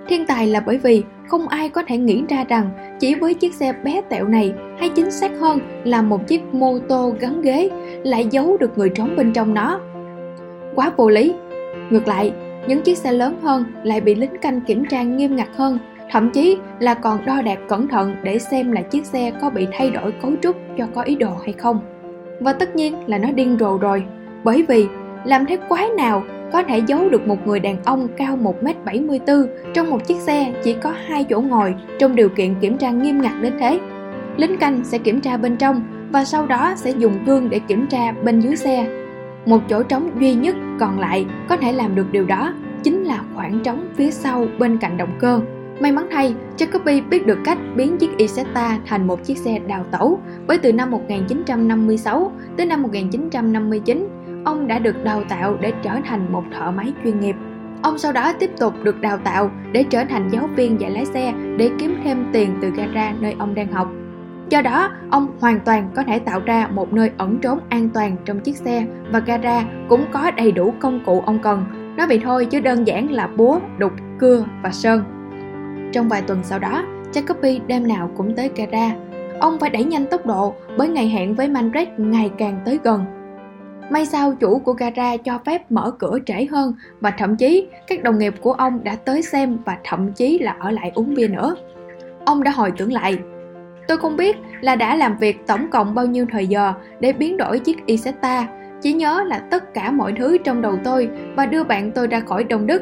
Thiên 0.07 0.25
tài 0.25 0.48
là 0.48 0.60
bởi 0.60 0.78
vì 0.78 1.04
không 1.28 1.48
ai 1.48 1.69
có 1.69 1.84
thể 1.88 1.98
nghĩ 1.98 2.24
ra 2.30 2.46
rằng 2.50 2.69
chỉ 3.00 3.16
với 3.16 3.34
chiếc 3.34 3.54
xe 3.54 3.74
bé 3.84 4.01
tẹo 4.10 4.28
này 4.28 4.54
hay 4.80 4.90
chính 4.90 5.12
xác 5.12 5.31
hơn 5.40 5.60
là 5.84 6.01
một 6.01 6.28
chiếc 6.28 6.54
mô 6.54 6.80
tô 6.80 7.13
gắn 7.19 7.42
ghế 7.42 7.69
lại 8.04 8.28
giấu 8.31 8.57
được 8.57 8.78
người 8.78 8.90
trốn 8.90 9.16
bên 9.16 9.34
trong 9.34 9.54
nó. 9.54 9.80
Quá 10.75 10.92
vô 10.98 11.10
lý. 11.10 11.34
Ngược 11.90 12.07
lại, 12.07 12.31
những 12.68 12.81
chiếc 12.81 12.98
xe 12.98 13.12
lớn 13.12 13.38
hơn 13.42 13.66
lại 13.84 14.02
bị 14.02 14.16
lính 14.16 14.38
canh 14.42 14.62
kiểm 14.62 14.86
tra 14.86 15.04
nghiêm 15.04 15.36
ngặt 15.36 15.48
hơn, 15.56 15.80
thậm 16.12 16.30
chí 16.30 16.57
là 16.80 16.94
còn 16.94 17.25
đo 17.25 17.42
đạc 17.42 17.60
cẩn 17.68 17.88
thận 17.88 18.16
để 18.24 18.40
xem 18.40 18.72
là 18.72 18.81
chiếc 18.81 19.06
xe 19.06 19.31
có 19.42 19.50
bị 19.50 19.68
thay 19.72 19.90
đổi 19.90 20.13
cấu 20.22 20.31
trúc 20.42 20.56
cho 20.78 20.88
có 20.95 21.02
ý 21.02 21.16
đồ 21.16 21.31
hay 21.44 21.54
không. 21.54 21.80
Và 22.40 22.54
tất 22.54 22.75
nhiên 22.75 22.95
là 23.07 23.18
nó 23.18 23.31
điên 23.31 23.57
rồ 23.60 23.78
rồi, 23.78 24.04
bởi 24.44 24.66
vì 24.68 24.88
làm 25.25 25.45
thế 25.45 25.57
quái 25.69 25.90
nào 25.90 26.24
có 26.54 26.63
thể 26.63 26.81
giấu 26.88 27.10
được 27.10 27.28
một 27.28 27.48
người 27.48 27.60
đàn 27.60 27.84
ông 27.84 28.07
cao 28.18 28.38
1m74 28.38 29.48
trong 29.74 29.90
một 29.90 30.07
chiếc 30.07 30.18
xe 30.18 30.54
chỉ 30.64 30.73
có 30.73 30.94
hai 31.07 31.26
chỗ 31.30 31.42
ngồi 31.42 31.76
trong 32.00 32.16
điều 32.16 32.30
kiện 32.30 32.56
kiểm 32.62 32.78
tra 32.78 32.90
nghiêm 32.92 33.21
ngặt 33.21 33.33
đến 33.42 33.54
thế. 33.59 33.80
Lính 34.38 34.57
canh 34.57 34.83
sẽ 34.83 34.97
kiểm 34.97 35.21
tra 35.21 35.38
bên 35.38 35.57
trong 35.57 35.83
và 36.12 36.26
sau 36.26 36.47
đó 36.47 36.73
sẽ 36.76 36.92
dùng 36.92 37.26
gương 37.26 37.50
để 37.50 37.59
kiểm 37.59 37.88
tra 37.88 38.12
bên 38.12 38.40
dưới 38.40 38.56
xe. 38.56 38.88
Một 39.45 39.59
chỗ 39.69 39.83
trống 39.83 40.12
duy 40.19 40.33
nhất 40.33 40.56
còn 40.80 41.00
lại 41.00 41.26
có 41.50 41.57
thể 41.57 41.71
làm 41.71 41.95
được 41.95 42.12
điều 42.12 42.26
đó 42.26 42.54
chính 42.83 43.04
là 43.04 43.21
khoảng 43.35 43.59
trống 43.64 43.85
phía 43.95 44.12
sau 44.12 44.45
bên 44.59 44.78
cạnh 44.78 44.97
động 44.97 45.12
cơ. 45.19 45.42
May 45.80 45.92
mắn 45.92 46.07
thay, 46.12 46.35
Jacobi 46.57 47.09
biết 47.09 47.26
được 47.26 47.38
cách 47.45 47.57
biến 47.76 47.97
chiếc 47.97 48.18
Isetta 48.18 48.80
thành 48.85 49.07
một 49.07 49.23
chiếc 49.23 49.38
xe 49.38 49.59
đào 49.68 49.85
tẩu 49.92 50.19
bởi 50.47 50.57
từ 50.57 50.73
năm 50.73 50.92
1956 50.92 52.31
tới 52.57 52.66
năm 52.66 52.81
1959 52.81 54.07
ông 54.49 54.68
đã 54.68 54.79
được 54.79 55.03
đào 55.03 55.23
tạo 55.29 55.57
để 55.61 55.73
trở 55.81 55.91
thành 56.06 56.31
một 56.31 56.44
thợ 56.53 56.71
máy 56.71 56.94
chuyên 57.03 57.19
nghiệp. 57.19 57.35
Ông 57.81 57.97
sau 57.97 58.11
đó 58.11 58.33
tiếp 58.39 58.51
tục 58.59 58.73
được 58.83 59.01
đào 59.01 59.18
tạo 59.18 59.51
để 59.71 59.83
trở 59.89 60.03
thành 60.09 60.29
giáo 60.31 60.49
viên 60.56 60.81
dạy 60.81 60.91
lái 60.91 61.06
xe 61.06 61.33
để 61.57 61.69
kiếm 61.79 61.95
thêm 62.03 62.25
tiền 62.33 62.57
từ 62.61 62.69
gara 62.69 63.13
nơi 63.19 63.35
ông 63.39 63.56
đang 63.56 63.71
học. 63.71 63.91
Do 64.49 64.61
đó, 64.61 64.89
ông 65.09 65.27
hoàn 65.39 65.59
toàn 65.59 65.89
có 65.95 66.03
thể 66.03 66.19
tạo 66.19 66.39
ra 66.45 66.68
một 66.68 66.94
nơi 66.94 67.11
ẩn 67.18 67.39
trốn 67.41 67.59
an 67.69 67.89
toàn 67.94 68.15
trong 68.25 68.39
chiếc 68.39 68.56
xe 68.57 68.85
và 69.11 69.19
gara 69.19 69.63
cũng 69.89 70.06
có 70.11 70.31
đầy 70.31 70.51
đủ 70.51 70.73
công 70.79 70.99
cụ 71.06 71.23
ông 71.25 71.39
cần. 71.39 71.65
Nói 71.97 72.07
vậy 72.07 72.21
thôi 72.23 72.45
chứ 72.45 72.59
đơn 72.59 72.87
giản 72.87 73.11
là 73.11 73.27
búa, 73.27 73.59
đục, 73.77 73.94
cưa 74.19 74.45
và 74.63 74.71
sơn. 74.71 75.03
Trong 75.94 76.09
vài 76.09 76.21
tuần 76.21 76.39
sau 76.44 76.59
đó, 76.59 76.83
Jacoby 77.13 77.59
đêm 77.68 77.87
nào 77.87 78.11
cũng 78.18 78.35
tới 78.35 78.49
gara. 78.56 78.91
Ông 79.39 79.59
phải 79.59 79.69
đẩy 79.69 79.83
nhanh 79.83 80.06
tốc 80.06 80.25
độ 80.25 80.53
bởi 80.77 80.87
ngày 80.87 81.09
hẹn 81.09 81.35
với 81.35 81.47
Manfred 81.47 81.85
ngày 81.97 82.31
càng 82.37 82.59
tới 82.65 82.79
gần 82.83 83.19
May 83.90 84.06
sao 84.06 84.34
chủ 84.40 84.60
của 84.60 84.74
gara 84.74 85.18
cho 85.18 85.40
phép 85.46 85.72
mở 85.72 85.92
cửa 86.00 86.18
trễ 86.26 86.46
hơn 86.52 86.74
và 87.00 87.12
thậm 87.12 87.36
chí 87.36 87.68
các 87.88 88.04
đồng 88.04 88.19
nghiệp 88.19 88.34
của 88.42 88.54
ông 88.54 88.84
đã 88.84 88.96
tới 88.96 89.22
xem 89.22 89.58
và 89.66 89.78
thậm 89.84 90.12
chí 90.14 90.40
là 90.40 90.56
ở 90.60 90.72
lại 90.72 90.92
uống 90.96 91.16
bia 91.16 91.28
nữa. 91.28 91.56
Ông 92.26 92.44
đã 92.44 92.52
hồi 92.52 92.72
tưởng 92.78 92.92
lại. 92.92 93.18
Tôi 93.88 93.98
không 93.98 94.18
biết 94.18 94.38
là 94.62 94.76
đã 94.76 94.96
làm 94.96 95.18
việc 95.18 95.48
tổng 95.48 95.69
cộng 95.72 95.96
bao 95.96 96.06
nhiêu 96.06 96.26
thời 96.31 96.48
giờ 96.48 96.74
để 97.00 97.14
biến 97.14 97.38
đổi 97.38 97.60
chiếc 97.60 97.86
Isetta, 97.86 98.48
chỉ 98.81 98.94
nhớ 98.94 99.24
là 99.28 99.40
tất 99.40 99.74
cả 99.74 99.92
mọi 99.92 100.14
thứ 100.18 100.38
trong 100.38 100.62
đầu 100.62 100.78
tôi 100.84 101.10
và 101.36 101.46
đưa 101.46 101.64
bạn 101.64 101.92
tôi 101.92 102.08
ra 102.08 102.19
khỏi 102.19 102.44
Đông 102.44 102.68
Đức. 102.68 102.81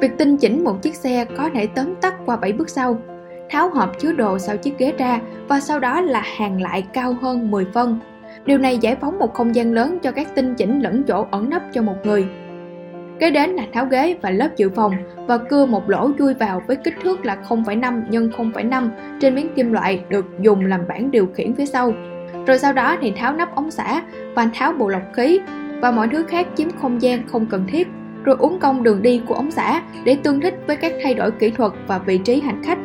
Việc 0.00 0.18
tinh 0.18 0.36
chỉnh 0.36 0.64
một 0.64 0.82
chiếc 0.82 0.94
xe 0.94 1.24
có 1.36 1.50
thể 1.54 1.66
tóm 1.66 1.94
tắt 2.00 2.14
qua 2.26 2.36
7 2.36 2.52
bước 2.52 2.68
sau. 2.68 2.98
Tháo 3.50 3.70
hộp 3.70 3.98
chứa 4.00 4.12
đồ 4.12 4.38
sau 4.38 4.56
chiếc 4.56 4.78
ghế 4.78 4.92
ra 4.98 5.20
và 5.48 5.60
sau 5.60 5.80
đó 5.80 6.00
là 6.00 6.22
hàng 6.38 6.62
lại 6.62 6.84
cao 6.92 7.16
hơn 7.22 7.50
10 7.50 7.66
phân 7.74 7.98
Điều 8.46 8.58
này 8.58 8.78
giải 8.78 8.96
phóng 9.00 9.18
một 9.18 9.34
không 9.34 9.54
gian 9.54 9.72
lớn 9.72 9.98
cho 10.02 10.12
các 10.12 10.34
tinh 10.34 10.54
chỉnh 10.54 10.80
lẫn 10.80 11.02
chỗ 11.02 11.26
ẩn 11.30 11.50
nấp 11.50 11.62
cho 11.72 11.82
một 11.82 11.96
người. 12.04 12.26
Kế 13.20 13.30
đến 13.30 13.50
là 13.50 13.62
tháo 13.72 13.86
ghế 13.86 14.16
và 14.22 14.30
lớp 14.30 14.48
dự 14.56 14.70
phòng 14.70 14.92
và 15.16 15.38
cưa 15.38 15.66
một 15.66 15.90
lỗ 15.90 16.10
chui 16.18 16.34
vào 16.34 16.62
với 16.66 16.76
kích 16.76 16.94
thước 17.02 17.24
là 17.24 17.36
0,5 17.48 18.02
x 18.10 18.36
0,5 18.36 18.88
trên 19.20 19.34
miếng 19.34 19.54
kim 19.56 19.72
loại 19.72 20.04
được 20.08 20.26
dùng 20.40 20.66
làm 20.66 20.80
bảng 20.88 21.10
điều 21.10 21.26
khiển 21.26 21.54
phía 21.54 21.66
sau. 21.66 21.92
Rồi 22.46 22.58
sau 22.58 22.72
đó 22.72 22.96
thì 23.00 23.12
tháo 23.16 23.32
nắp 23.32 23.54
ống 23.54 23.70
xả 23.70 24.02
và 24.34 24.50
tháo 24.54 24.72
bộ 24.72 24.88
lọc 24.88 25.02
khí 25.12 25.40
và 25.80 25.90
mọi 25.90 26.08
thứ 26.08 26.22
khác 26.22 26.46
chiếm 26.54 26.70
không 26.70 27.02
gian 27.02 27.26
không 27.26 27.46
cần 27.46 27.64
thiết 27.68 27.88
rồi 28.24 28.36
uống 28.38 28.58
công 28.58 28.82
đường 28.82 29.02
đi 29.02 29.22
của 29.26 29.34
ống 29.34 29.50
xả 29.50 29.82
để 30.04 30.16
tương 30.22 30.40
thích 30.40 30.54
với 30.66 30.76
các 30.76 30.92
thay 31.02 31.14
đổi 31.14 31.30
kỹ 31.30 31.50
thuật 31.50 31.72
và 31.86 31.98
vị 31.98 32.18
trí 32.18 32.40
hành 32.40 32.62
khách. 32.64 32.78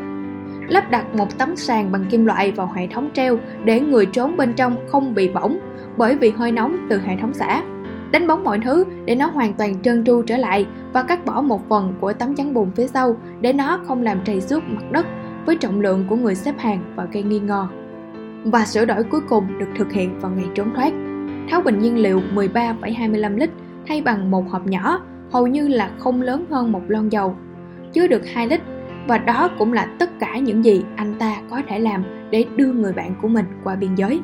Lắp 0.69 0.91
đặt 0.91 1.15
một 1.15 1.37
tấm 1.37 1.55
sàn 1.55 1.91
bằng 1.91 2.05
kim 2.09 2.25
loại 2.25 2.51
vào 2.51 2.71
hệ 2.75 2.87
thống 2.87 3.09
treo 3.13 3.37
để 3.63 3.79
người 3.79 4.05
trốn 4.05 4.37
bên 4.37 4.53
trong 4.53 4.75
không 4.87 5.13
bị 5.13 5.29
bỏng 5.29 5.59
bởi 5.97 6.15
vì 6.15 6.29
hơi 6.29 6.51
nóng 6.51 6.77
từ 6.89 7.01
hệ 7.05 7.15
thống 7.21 7.33
xả. 7.33 7.63
Đánh 8.11 8.27
bóng 8.27 8.43
mọi 8.43 8.59
thứ 8.59 8.85
để 9.05 9.15
nó 9.15 9.25
hoàn 9.25 9.53
toàn 9.53 9.81
trơn 9.81 10.03
tru 10.03 10.21
trở 10.21 10.37
lại 10.37 10.67
và 10.93 11.03
cắt 11.03 11.25
bỏ 11.25 11.41
một 11.41 11.69
phần 11.69 11.93
của 11.99 12.13
tấm 12.13 12.35
chắn 12.35 12.53
bùn 12.53 12.71
phía 12.75 12.87
sau 12.87 13.17
để 13.41 13.53
nó 13.53 13.79
không 13.87 14.03
làm 14.03 14.19
trầy 14.25 14.41
xước 14.41 14.63
mặt 14.63 14.91
đất 14.91 15.05
với 15.45 15.55
trọng 15.55 15.81
lượng 15.81 16.05
của 16.09 16.15
người 16.15 16.35
xếp 16.35 16.55
hàng 16.57 16.93
và 16.95 17.07
gây 17.11 17.23
nghi 17.23 17.39
ngờ. 17.39 17.67
Và 18.43 18.65
sửa 18.65 18.85
đổi 18.85 19.03
cuối 19.03 19.21
cùng 19.29 19.59
được 19.59 19.69
thực 19.77 19.91
hiện 19.91 20.19
vào 20.19 20.31
ngày 20.31 20.47
trốn 20.55 20.71
thoát. 20.75 20.93
Tháo 21.49 21.61
bình 21.61 21.79
nhiên 21.79 21.97
liệu 21.97 22.21
13,25 22.35 23.37
lít 23.37 23.49
thay 23.87 24.01
bằng 24.01 24.31
một 24.31 24.49
hộp 24.49 24.67
nhỏ 24.67 25.01
hầu 25.31 25.47
như 25.47 25.67
là 25.67 25.91
không 25.99 26.21
lớn 26.21 26.45
hơn 26.49 26.71
một 26.71 26.81
lon 26.87 27.09
dầu, 27.09 27.35
chứa 27.93 28.07
được 28.07 28.21
2 28.33 28.47
lít 28.47 28.61
và 29.09 29.17
đó 29.17 29.49
cũng 29.59 29.73
là 29.73 29.87
tất 29.99 30.09
cả 30.19 30.37
những 30.37 30.65
gì 30.65 30.83
anh 30.95 31.15
ta 31.19 31.35
có 31.49 31.61
thể 31.67 31.79
làm 31.79 32.03
để 32.31 32.45
đưa 32.55 32.73
người 32.73 32.93
bạn 32.93 33.15
của 33.21 33.27
mình 33.27 33.45
qua 33.63 33.75
biên 33.75 33.95
giới. 33.95 34.21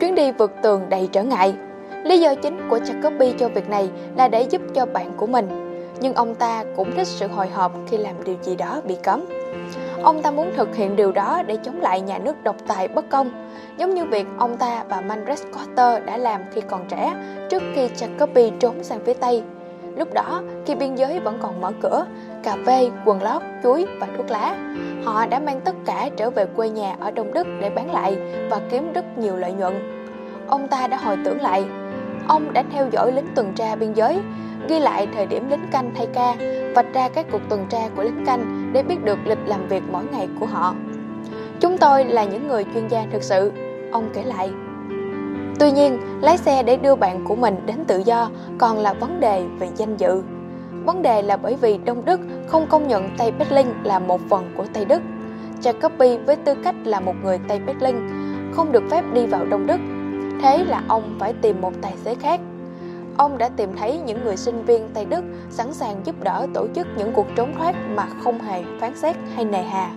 Chuyến 0.00 0.14
đi 0.14 0.32
vượt 0.32 0.52
tường 0.62 0.82
đầy 0.88 1.08
trở 1.12 1.22
ngại. 1.22 1.54
Lý 2.04 2.20
do 2.20 2.34
chính 2.34 2.68
của 2.70 2.78
Jacoby 2.78 3.32
cho 3.38 3.48
việc 3.48 3.70
này 3.70 3.90
là 4.16 4.28
để 4.28 4.42
giúp 4.50 4.62
cho 4.74 4.86
bạn 4.86 5.12
của 5.16 5.26
mình, 5.26 5.48
nhưng 6.00 6.14
ông 6.14 6.34
ta 6.34 6.64
cũng 6.76 6.90
thích 6.96 7.06
sự 7.06 7.26
hồi 7.28 7.48
hộp 7.48 7.72
khi 7.90 7.96
làm 7.96 8.14
điều 8.24 8.36
gì 8.42 8.56
đó 8.56 8.80
bị 8.88 8.96
cấm. 9.02 9.24
Ông 10.02 10.22
ta 10.22 10.30
muốn 10.30 10.52
thực 10.56 10.76
hiện 10.76 10.96
điều 10.96 11.12
đó 11.12 11.42
để 11.46 11.56
chống 11.62 11.80
lại 11.80 12.00
nhà 12.00 12.18
nước 12.18 12.44
độc 12.44 12.56
tài 12.66 12.88
bất 12.88 13.10
công, 13.10 13.30
giống 13.78 13.94
như 13.94 14.04
việc 14.04 14.26
ông 14.38 14.56
ta 14.56 14.84
và 14.88 15.02
Manfred 15.08 15.52
Carter 15.52 16.06
đã 16.06 16.16
làm 16.16 16.40
khi 16.52 16.60
còn 16.60 16.84
trẻ 16.88 17.14
trước 17.50 17.62
khi 17.74 17.88
Jacobi 17.88 18.50
trốn 18.58 18.84
sang 18.84 19.00
phía 19.04 19.14
Tây. 19.14 19.42
Lúc 19.96 20.14
đó, 20.14 20.42
khi 20.66 20.74
biên 20.74 20.94
giới 20.94 21.20
vẫn 21.20 21.38
còn 21.42 21.60
mở 21.60 21.72
cửa, 21.82 22.06
cà 22.42 22.56
phê, 22.66 22.90
quần 23.04 23.22
lót, 23.22 23.42
chuối 23.62 23.86
và 24.00 24.06
thuốc 24.16 24.30
lá, 24.30 24.56
họ 25.04 25.26
đã 25.26 25.38
mang 25.38 25.60
tất 25.60 25.74
cả 25.86 26.08
trở 26.16 26.30
về 26.30 26.46
quê 26.56 26.70
nhà 26.70 26.96
ở 27.00 27.10
Đông 27.10 27.34
Đức 27.34 27.46
để 27.60 27.70
bán 27.70 27.92
lại 27.92 28.16
và 28.50 28.60
kiếm 28.70 28.92
rất 28.92 29.18
nhiều 29.18 29.36
lợi 29.36 29.52
nhuận. 29.52 29.74
Ông 30.48 30.68
ta 30.68 30.86
đã 30.86 30.96
hồi 30.96 31.16
tưởng 31.24 31.40
lại, 31.40 31.64
ông 32.28 32.52
đã 32.52 32.64
theo 32.72 32.88
dõi 32.92 33.12
lính 33.12 33.26
tuần 33.34 33.52
tra 33.54 33.76
biên 33.76 33.92
giới, 33.92 34.20
ghi 34.68 34.78
lại 34.78 35.08
thời 35.14 35.26
điểm 35.26 35.50
lính 35.50 35.66
canh 35.72 35.90
thay 35.94 36.06
ca, 36.14 36.34
vạch 36.74 36.94
ra 36.94 37.08
các 37.08 37.26
cuộc 37.32 37.40
tuần 37.48 37.66
tra 37.70 37.88
của 37.96 38.02
lính 38.02 38.26
canh 38.26 38.70
để 38.72 38.82
biết 38.82 39.04
được 39.04 39.18
lịch 39.24 39.38
làm 39.46 39.68
việc 39.68 39.82
mỗi 39.92 40.04
ngày 40.12 40.28
của 40.40 40.46
họ. 40.46 40.74
Chúng 41.60 41.78
tôi 41.78 42.04
là 42.04 42.24
những 42.24 42.48
người 42.48 42.64
chuyên 42.74 42.88
gia 42.88 43.06
thực 43.12 43.22
sự, 43.22 43.52
ông 43.92 44.10
kể 44.14 44.22
lại. 44.22 44.50
Tuy 45.58 45.70
nhiên, 45.70 45.98
lái 46.20 46.38
xe 46.38 46.62
để 46.62 46.76
đưa 46.76 46.94
bạn 46.94 47.24
của 47.24 47.36
mình 47.36 47.56
đến 47.66 47.76
tự 47.86 47.98
do 47.98 48.30
còn 48.58 48.78
là 48.78 48.92
vấn 48.92 49.20
đề 49.20 49.44
về 49.58 49.68
danh 49.76 49.96
dự. 49.96 50.22
Vấn 50.84 51.02
đề 51.02 51.22
là 51.22 51.36
bởi 51.36 51.56
vì 51.60 51.78
Đông 51.78 52.04
Đức 52.04 52.20
không 52.46 52.66
công 52.66 52.88
nhận 52.88 53.10
Tây 53.18 53.30
Berlin 53.30 53.66
là 53.84 53.98
một 53.98 54.20
phần 54.30 54.52
của 54.56 54.64
Tây 54.72 54.84
Đức. 54.84 55.02
Jacobi 55.62 56.24
với 56.26 56.36
tư 56.36 56.54
cách 56.64 56.74
là 56.84 57.00
một 57.00 57.14
người 57.22 57.38
Tây 57.48 57.60
Berlin 57.66 57.96
không 58.52 58.72
được 58.72 58.82
phép 58.90 59.04
đi 59.12 59.26
vào 59.26 59.44
Đông 59.44 59.66
Đức. 59.66 59.78
Thế 60.42 60.64
là 60.64 60.82
ông 60.88 61.16
phải 61.20 61.32
tìm 61.42 61.60
một 61.60 61.72
tài 61.82 61.92
xế 62.04 62.14
khác 62.14 62.40
Ông 63.18 63.38
đã 63.38 63.48
tìm 63.48 63.76
thấy 63.76 63.98
những 63.98 64.24
người 64.24 64.36
sinh 64.36 64.64
viên 64.64 64.88
Tây 64.94 65.04
Đức 65.04 65.24
sẵn 65.50 65.72
sàng 65.72 66.00
giúp 66.04 66.14
đỡ 66.22 66.46
tổ 66.54 66.66
chức 66.74 66.86
những 66.96 67.12
cuộc 67.12 67.26
trốn 67.36 67.54
thoát 67.58 67.74
mà 67.94 68.06
không 68.24 68.38
hề 68.38 68.62
phán 68.80 68.96
xét 68.96 69.16
hay 69.34 69.44
nề 69.44 69.62
hà. 69.62 69.90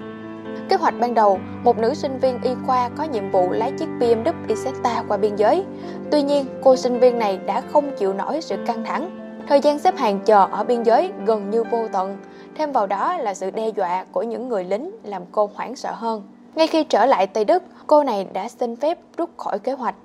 Kế 0.69 0.75
hoạch 0.75 0.93
ban 0.99 1.13
đầu, 1.13 1.39
một 1.63 1.77
nữ 1.77 1.93
sinh 1.93 2.19
viên 2.19 2.41
y 2.41 2.49
khoa 2.65 2.89
có 2.89 3.03
nhiệm 3.03 3.31
vụ 3.31 3.49
lái 3.49 3.71
chiếc 3.71 3.89
BMW 3.99 4.33
Isetta 4.47 5.03
qua 5.07 5.17
biên 5.17 5.35
giới. 5.35 5.65
Tuy 6.11 6.21
nhiên, 6.21 6.45
cô 6.63 6.75
sinh 6.75 6.99
viên 6.99 7.19
này 7.19 7.37
đã 7.37 7.61
không 7.61 7.91
chịu 7.97 8.13
nổi 8.13 8.41
sự 8.41 8.55
căng 8.65 8.83
thẳng. 8.85 9.17
Thời 9.47 9.59
gian 9.59 9.79
xếp 9.79 9.97
hàng 9.97 10.19
chờ 10.25 10.47
ở 10.51 10.63
biên 10.63 10.83
giới 10.83 11.11
gần 11.25 11.49
như 11.49 11.63
vô 11.63 11.87
tận. 11.91 12.17
Thêm 12.55 12.71
vào 12.71 12.87
đó 12.87 13.17
là 13.17 13.33
sự 13.33 13.51
đe 13.51 13.69
dọa 13.69 14.05
của 14.11 14.23
những 14.23 14.49
người 14.49 14.63
lính 14.63 14.91
làm 15.03 15.21
cô 15.31 15.49
hoảng 15.53 15.75
sợ 15.75 15.91
hơn. 15.95 16.23
Ngay 16.55 16.67
khi 16.67 16.83
trở 16.83 17.05
lại 17.05 17.27
Tây 17.27 17.45
Đức, 17.45 17.63
cô 17.87 18.03
này 18.03 18.27
đã 18.33 18.49
xin 18.49 18.75
phép 18.75 18.97
rút 19.17 19.29
khỏi 19.37 19.59
kế 19.59 19.71
hoạch 19.71 19.95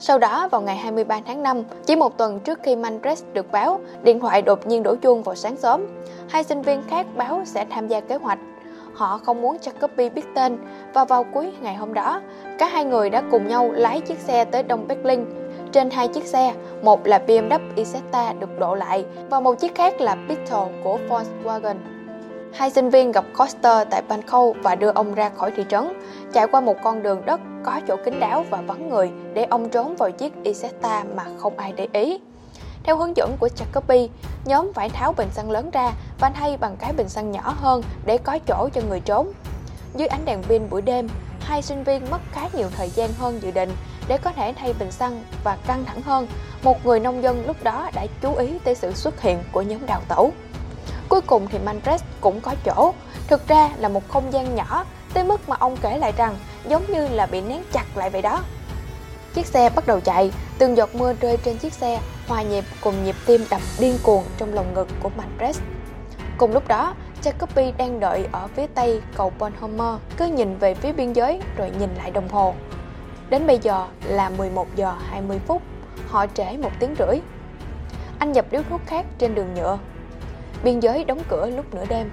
sau 0.00 0.18
đó, 0.18 0.48
vào 0.48 0.60
ngày 0.60 0.76
23 0.76 1.20
tháng 1.26 1.42
5, 1.42 1.62
chỉ 1.86 1.96
một 1.96 2.18
tuần 2.18 2.40
trước 2.40 2.58
khi 2.62 2.76
Manpress 2.76 3.24
được 3.32 3.52
báo, 3.52 3.80
điện 4.02 4.20
thoại 4.20 4.42
đột 4.42 4.66
nhiên 4.66 4.82
đổ 4.82 4.94
chuông 4.94 5.22
vào 5.22 5.34
sáng 5.34 5.56
sớm. 5.56 5.86
Hai 6.28 6.44
sinh 6.44 6.62
viên 6.62 6.82
khác 6.88 7.06
báo 7.16 7.42
sẽ 7.44 7.66
tham 7.70 7.88
gia 7.88 8.00
kế 8.00 8.14
hoạch. 8.14 8.38
Họ 8.94 9.18
không 9.18 9.42
muốn 9.42 9.58
cho 9.58 9.72
Copy 9.80 10.08
biết 10.08 10.24
tên 10.34 10.58
và 10.94 11.04
vào 11.04 11.24
cuối 11.24 11.52
ngày 11.60 11.74
hôm 11.74 11.94
đó, 11.94 12.20
cả 12.58 12.68
hai 12.68 12.84
người 12.84 13.10
đã 13.10 13.22
cùng 13.30 13.48
nhau 13.48 13.70
lái 13.72 14.00
chiếc 14.00 14.18
xe 14.18 14.44
tới 14.44 14.62
Đông 14.62 14.88
Berlin. 14.88 15.24
Trên 15.72 15.90
hai 15.90 16.08
chiếc 16.08 16.24
xe, 16.24 16.54
một 16.82 17.06
là 17.06 17.20
BMW 17.26 17.58
Isetta 17.76 18.32
được 18.32 18.58
độ 18.58 18.74
lại 18.74 19.04
và 19.30 19.40
một 19.40 19.54
chiếc 19.54 19.74
khác 19.74 20.00
là 20.00 20.16
Beetle 20.28 20.80
của 20.84 20.98
Volkswagen. 21.08 21.97
Hai 22.52 22.70
sinh 22.70 22.90
viên 22.90 23.12
gặp 23.12 23.24
Coster 23.38 23.88
tại 23.90 24.02
Bangkok 24.08 24.56
và 24.62 24.74
đưa 24.74 24.90
ông 24.90 25.14
ra 25.14 25.28
khỏi 25.28 25.50
thị 25.56 25.64
trấn, 25.68 25.92
chạy 26.32 26.46
qua 26.46 26.60
một 26.60 26.76
con 26.82 27.02
đường 27.02 27.22
đất 27.26 27.40
có 27.64 27.80
chỗ 27.88 27.96
kín 28.04 28.20
đáo 28.20 28.44
và 28.50 28.60
vắng 28.60 28.88
người 28.88 29.10
để 29.34 29.44
ông 29.44 29.68
trốn 29.68 29.96
vào 29.96 30.10
chiếc 30.10 30.32
Isetta 30.44 31.04
mà 31.16 31.24
không 31.38 31.56
ai 31.56 31.72
để 31.72 31.88
ý. 31.92 32.20
Theo 32.82 32.96
hướng 32.96 33.16
dẫn 33.16 33.36
của 33.40 33.48
Jacoby, 33.56 34.08
nhóm 34.44 34.72
phải 34.74 34.88
tháo 34.88 35.12
bình 35.12 35.28
xăng 35.32 35.50
lớn 35.50 35.70
ra 35.70 35.92
và 36.20 36.30
thay 36.30 36.56
bằng 36.56 36.76
cái 36.78 36.92
bình 36.92 37.08
xăng 37.08 37.30
nhỏ 37.32 37.54
hơn 37.56 37.82
để 38.06 38.18
có 38.18 38.38
chỗ 38.46 38.68
cho 38.72 38.80
người 38.88 39.00
trốn. 39.00 39.32
Dưới 39.96 40.08
ánh 40.08 40.24
đèn 40.24 40.42
pin 40.42 40.70
buổi 40.70 40.82
đêm, 40.82 41.08
hai 41.40 41.62
sinh 41.62 41.84
viên 41.84 42.10
mất 42.10 42.20
khá 42.32 42.48
nhiều 42.52 42.68
thời 42.76 42.88
gian 42.88 43.10
hơn 43.18 43.42
dự 43.42 43.50
định 43.50 43.70
để 44.08 44.18
có 44.18 44.32
thể 44.32 44.52
thay 44.56 44.74
bình 44.78 44.90
xăng 44.90 45.22
và 45.44 45.58
căng 45.66 45.84
thẳng 45.84 46.02
hơn, 46.02 46.26
một 46.62 46.86
người 46.86 47.00
nông 47.00 47.22
dân 47.22 47.46
lúc 47.46 47.56
đó 47.62 47.90
đã 47.94 48.06
chú 48.22 48.34
ý 48.34 48.58
tới 48.64 48.74
sự 48.74 48.92
xuất 48.92 49.20
hiện 49.20 49.38
của 49.52 49.62
nhóm 49.62 49.86
đào 49.86 50.00
tẩu. 50.08 50.32
Cuối 51.08 51.20
cùng 51.20 51.46
thì 51.50 51.58
Manfred 51.58 51.98
cũng 52.20 52.40
có 52.40 52.54
chỗ, 52.64 52.94
thực 53.28 53.48
ra 53.48 53.70
là 53.78 53.88
một 53.88 54.08
không 54.08 54.32
gian 54.32 54.54
nhỏ 54.54 54.84
tới 55.14 55.24
mức 55.24 55.48
mà 55.48 55.56
ông 55.58 55.76
kể 55.82 55.98
lại 55.98 56.12
rằng 56.16 56.36
giống 56.68 56.82
như 56.92 57.08
là 57.08 57.26
bị 57.26 57.40
nén 57.40 57.62
chặt 57.72 57.96
lại 57.96 58.10
vậy 58.10 58.22
đó. 58.22 58.42
Chiếc 59.34 59.46
xe 59.46 59.70
bắt 59.70 59.86
đầu 59.86 60.00
chạy, 60.00 60.32
từng 60.58 60.76
giọt 60.76 60.94
mưa 60.94 61.14
rơi 61.20 61.36
trên 61.36 61.58
chiếc 61.58 61.72
xe 61.72 62.00
hòa 62.28 62.42
nhịp 62.42 62.64
cùng 62.80 63.04
nhịp 63.04 63.14
tim 63.26 63.44
đập 63.50 63.60
điên 63.78 63.98
cuồng 64.02 64.24
trong 64.38 64.54
lồng 64.54 64.74
ngực 64.74 64.88
của 65.02 65.10
Manfred. 65.16 65.52
Cùng 66.38 66.52
lúc 66.52 66.68
đó, 66.68 66.94
Jacoby 67.22 67.72
đang 67.76 68.00
đợi 68.00 68.28
ở 68.32 68.46
phía 68.46 68.66
tây 68.66 69.00
cầu 69.16 69.32
Bonhomer, 69.38 70.00
cứ 70.16 70.26
nhìn 70.26 70.58
về 70.58 70.74
phía 70.74 70.92
biên 70.92 71.12
giới 71.12 71.40
rồi 71.56 71.70
nhìn 71.78 71.90
lại 71.94 72.10
đồng 72.10 72.28
hồ. 72.28 72.54
Đến 73.30 73.46
bây 73.46 73.58
giờ 73.58 73.86
là 74.04 74.30
11 74.30 74.66
giờ 74.76 74.94
20 75.10 75.40
phút, 75.46 75.62
họ 76.08 76.26
trễ 76.34 76.56
một 76.56 76.70
tiếng 76.80 76.94
rưỡi. 76.98 77.20
Anh 78.18 78.32
dập 78.32 78.46
điếu 78.50 78.62
thuốc 78.70 78.80
khác 78.86 79.06
trên 79.18 79.34
đường 79.34 79.54
nhựa 79.54 79.78
biên 80.64 80.80
giới 80.80 81.04
đóng 81.04 81.22
cửa 81.28 81.50
lúc 81.56 81.74
nửa 81.74 81.84
đêm. 81.88 82.10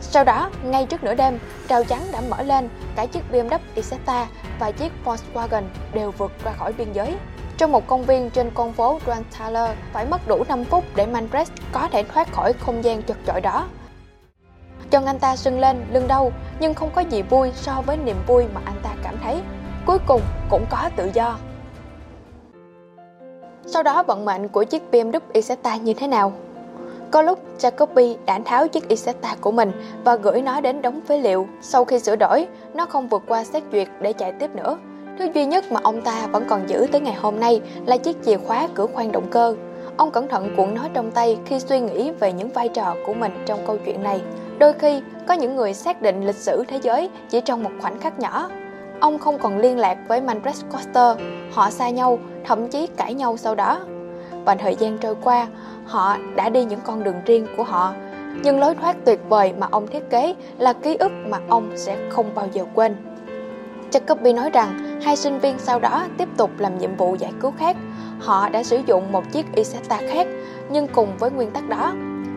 Sau 0.00 0.24
đó, 0.24 0.50
ngay 0.64 0.86
trước 0.86 1.04
nửa 1.04 1.14
đêm, 1.14 1.38
rào 1.68 1.84
chắn 1.84 2.00
đã 2.12 2.20
mở 2.28 2.42
lên, 2.42 2.68
cả 2.96 3.06
chiếc 3.06 3.22
BMW 3.32 3.58
Isetta 3.74 4.26
và 4.58 4.70
chiếc 4.70 4.92
Volkswagen 5.04 5.62
đều 5.92 6.10
vượt 6.10 6.32
ra 6.44 6.52
khỏi 6.52 6.72
biên 6.72 6.92
giới. 6.92 7.16
Trong 7.56 7.72
một 7.72 7.86
công 7.86 8.02
viên 8.02 8.30
trên 8.30 8.50
con 8.54 8.72
phố 8.72 8.98
Granthaler, 9.06 9.70
phải 9.92 10.06
mất 10.06 10.28
đủ 10.28 10.44
5 10.48 10.64
phút 10.64 10.84
để 10.94 11.06
Manfred 11.06 11.46
có 11.72 11.88
thể 11.92 12.02
thoát 12.02 12.32
khỏi 12.32 12.52
không 12.52 12.84
gian 12.84 13.02
chật 13.02 13.16
chội 13.26 13.40
đó. 13.40 13.68
Chân 14.90 15.06
anh 15.06 15.18
ta 15.18 15.36
sưng 15.36 15.60
lên, 15.60 15.86
lưng 15.92 16.08
đau, 16.08 16.32
nhưng 16.60 16.74
không 16.74 16.90
có 16.94 17.00
gì 17.00 17.22
vui 17.22 17.52
so 17.54 17.82
với 17.86 17.96
niềm 17.96 18.16
vui 18.26 18.44
mà 18.54 18.60
anh 18.64 18.76
ta 18.82 18.90
cảm 19.02 19.14
thấy. 19.22 19.40
Cuối 19.86 19.98
cùng 20.06 20.20
cũng 20.50 20.66
có 20.70 20.90
tự 20.96 21.10
do. 21.14 21.38
Sau 23.66 23.82
đó 23.82 24.02
vận 24.02 24.24
mệnh 24.24 24.48
của 24.48 24.64
chiếc 24.64 24.82
BMW 24.92 25.20
Isetta 25.32 25.76
như 25.76 25.94
thế 25.94 26.06
nào? 26.06 26.32
Có 27.10 27.22
lúc 27.22 27.38
Jacoby 27.58 28.16
đã 28.26 28.38
tháo 28.44 28.68
chiếc 28.68 28.88
Isetta 28.88 29.36
của 29.40 29.52
mình 29.52 29.72
và 30.04 30.16
gửi 30.16 30.42
nó 30.42 30.60
đến 30.60 30.82
đống 30.82 31.00
phế 31.08 31.18
liệu. 31.18 31.46
Sau 31.60 31.84
khi 31.84 31.98
sửa 31.98 32.16
đổi, 32.16 32.46
nó 32.74 32.86
không 32.86 33.08
vượt 33.08 33.22
qua 33.28 33.44
xét 33.44 33.62
duyệt 33.72 33.88
để 34.00 34.12
chạy 34.12 34.32
tiếp 34.32 34.50
nữa. 34.54 34.78
Thứ 35.18 35.28
duy 35.34 35.44
nhất 35.44 35.72
mà 35.72 35.80
ông 35.82 36.02
ta 36.02 36.26
vẫn 36.32 36.44
còn 36.48 36.68
giữ 36.68 36.86
tới 36.92 37.00
ngày 37.00 37.14
hôm 37.14 37.40
nay 37.40 37.60
là 37.86 37.96
chiếc 37.96 38.24
chìa 38.24 38.36
khóa 38.36 38.68
cửa 38.74 38.86
khoang 38.86 39.12
động 39.12 39.26
cơ. 39.30 39.56
Ông 39.96 40.10
cẩn 40.10 40.28
thận 40.28 40.54
cuộn 40.56 40.74
nó 40.74 40.82
trong 40.94 41.10
tay 41.10 41.38
khi 41.46 41.60
suy 41.60 41.80
nghĩ 41.80 42.10
về 42.10 42.32
những 42.32 42.48
vai 42.48 42.68
trò 42.68 42.94
của 43.06 43.14
mình 43.14 43.32
trong 43.46 43.58
câu 43.66 43.76
chuyện 43.84 44.02
này. 44.02 44.20
Đôi 44.58 44.72
khi, 44.72 45.02
có 45.28 45.34
những 45.34 45.56
người 45.56 45.74
xác 45.74 46.02
định 46.02 46.26
lịch 46.26 46.36
sử 46.36 46.64
thế 46.68 46.78
giới 46.82 47.10
chỉ 47.28 47.40
trong 47.40 47.62
một 47.62 47.70
khoảnh 47.80 47.98
khắc 47.98 48.18
nhỏ. 48.18 48.48
Ông 49.00 49.18
không 49.18 49.38
còn 49.38 49.58
liên 49.58 49.78
lạc 49.78 49.98
với 50.08 50.20
Manfred 50.20 50.62
Coster, 50.72 51.18
họ 51.52 51.70
xa 51.70 51.90
nhau, 51.90 52.18
thậm 52.44 52.68
chí 52.68 52.86
cãi 52.86 53.14
nhau 53.14 53.36
sau 53.36 53.54
đó. 53.54 53.80
Và 54.46 54.54
thời 54.54 54.76
gian 54.76 54.98
trôi 54.98 55.14
qua, 55.22 55.46
họ 55.86 56.16
đã 56.36 56.48
đi 56.48 56.64
những 56.64 56.80
con 56.84 57.04
đường 57.04 57.22
riêng 57.26 57.46
của 57.56 57.64
họ 57.64 57.94
nhưng 58.42 58.60
lối 58.60 58.74
thoát 58.74 58.96
tuyệt 59.04 59.20
vời 59.28 59.52
mà 59.58 59.66
ông 59.70 59.86
thiết 59.86 60.10
kế 60.10 60.34
là 60.58 60.72
ký 60.72 60.96
ức 60.96 61.12
mà 61.28 61.38
ông 61.48 61.70
sẽ 61.76 61.96
không 62.10 62.34
bao 62.34 62.48
giờ 62.52 62.64
quên 62.74 62.96
Jacobi 63.90 64.34
nói 64.34 64.50
rằng 64.50 65.00
hai 65.02 65.16
sinh 65.16 65.38
viên 65.38 65.58
sau 65.58 65.80
đó 65.80 66.06
tiếp 66.18 66.28
tục 66.36 66.50
làm 66.58 66.78
nhiệm 66.78 66.96
vụ 66.96 67.14
giải 67.14 67.32
cứu 67.40 67.52
khác. 67.58 67.76
Họ 68.20 68.48
đã 68.48 68.62
sử 68.62 68.80
dụng 68.86 69.12
một 69.12 69.32
chiếc 69.32 69.46
Isetta 69.54 70.00
khác, 70.12 70.26
nhưng 70.70 70.88
cùng 70.88 71.08
với 71.18 71.30
nguyên 71.30 71.50
tắc 71.50 71.68
đó. 71.68 71.92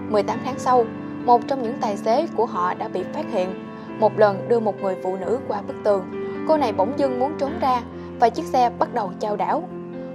18 0.10 0.39
tháng 0.46 0.60
sau, 0.60 0.86
một 1.25 1.42
trong 1.48 1.63
những 1.63 1.78
tài 1.82 1.98
xế 1.98 2.28
của 2.36 2.46
họ 2.46 2.74
đã 2.74 2.88
bị 2.88 3.04
phát 3.13 3.25
hiện. 3.32 3.50
Một 4.00 4.20
lần 4.20 4.48
đưa 4.48 4.60
một 4.60 4.82
người 4.82 4.96
phụ 5.04 5.16
nữ 5.16 5.39
qua 5.48 5.62
bức 5.62 5.75
tường, 5.84 6.06
cô 6.48 6.58
này 6.58 6.74
bỗng 6.74 6.94
dưng 6.98 7.20
muốn 7.20 7.34
trốn 7.39 7.51
ra 7.60 7.82
và 8.20 8.30
chiếc 8.30 8.46
xe 8.46 8.72
bắt 8.80 8.94
đầu 8.94 9.12
chao 9.20 9.36
đảo. 9.36 9.70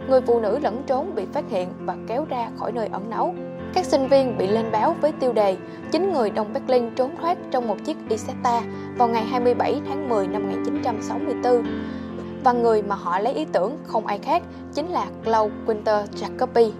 Người 0.08 0.20
phụ 0.20 0.40
nữ 0.40 0.58
lẫn 0.58 0.82
trốn 0.86 1.14
bị 1.14 1.26
phát 1.32 1.44
hiện 1.48 1.68
và 1.80 1.96
kéo 2.06 2.24
ra 2.28 2.48
khỏi 2.56 2.72
nơi 2.72 2.88
ẩn 2.92 3.10
náu. 3.10 3.34
Các 3.74 3.84
sinh 3.84 4.08
viên 4.08 4.38
bị 4.38 4.46
lên 4.46 4.72
báo 4.72 4.96
với 5.00 5.12
tiêu 5.12 5.32
đề 5.32 5.56
9 5.90 6.12
người 6.12 6.30
Đông 6.30 6.52
Berlin 6.52 6.90
trốn 6.94 7.10
thoát 7.20 7.38
trong 7.50 7.68
một 7.68 7.76
chiếc 7.84 7.96
Isetta 8.08 8.62
vào 8.96 9.08
ngày 9.08 9.24
27 9.24 9.80
tháng 9.88 10.08
10 10.08 10.26
năm 10.26 10.42
1964 10.42 11.62
và 12.44 12.52
người 12.52 12.82
mà 12.82 12.94
họ 12.94 13.18
lấy 13.18 13.32
ý 13.34 13.44
tưởng 13.44 13.78
không 13.84 14.06
ai 14.06 14.18
khác 14.18 14.42
chính 14.74 14.88
là 14.88 15.06
Claude 15.24 15.54
Winter 15.66 16.04
Jacobi. 16.04 16.70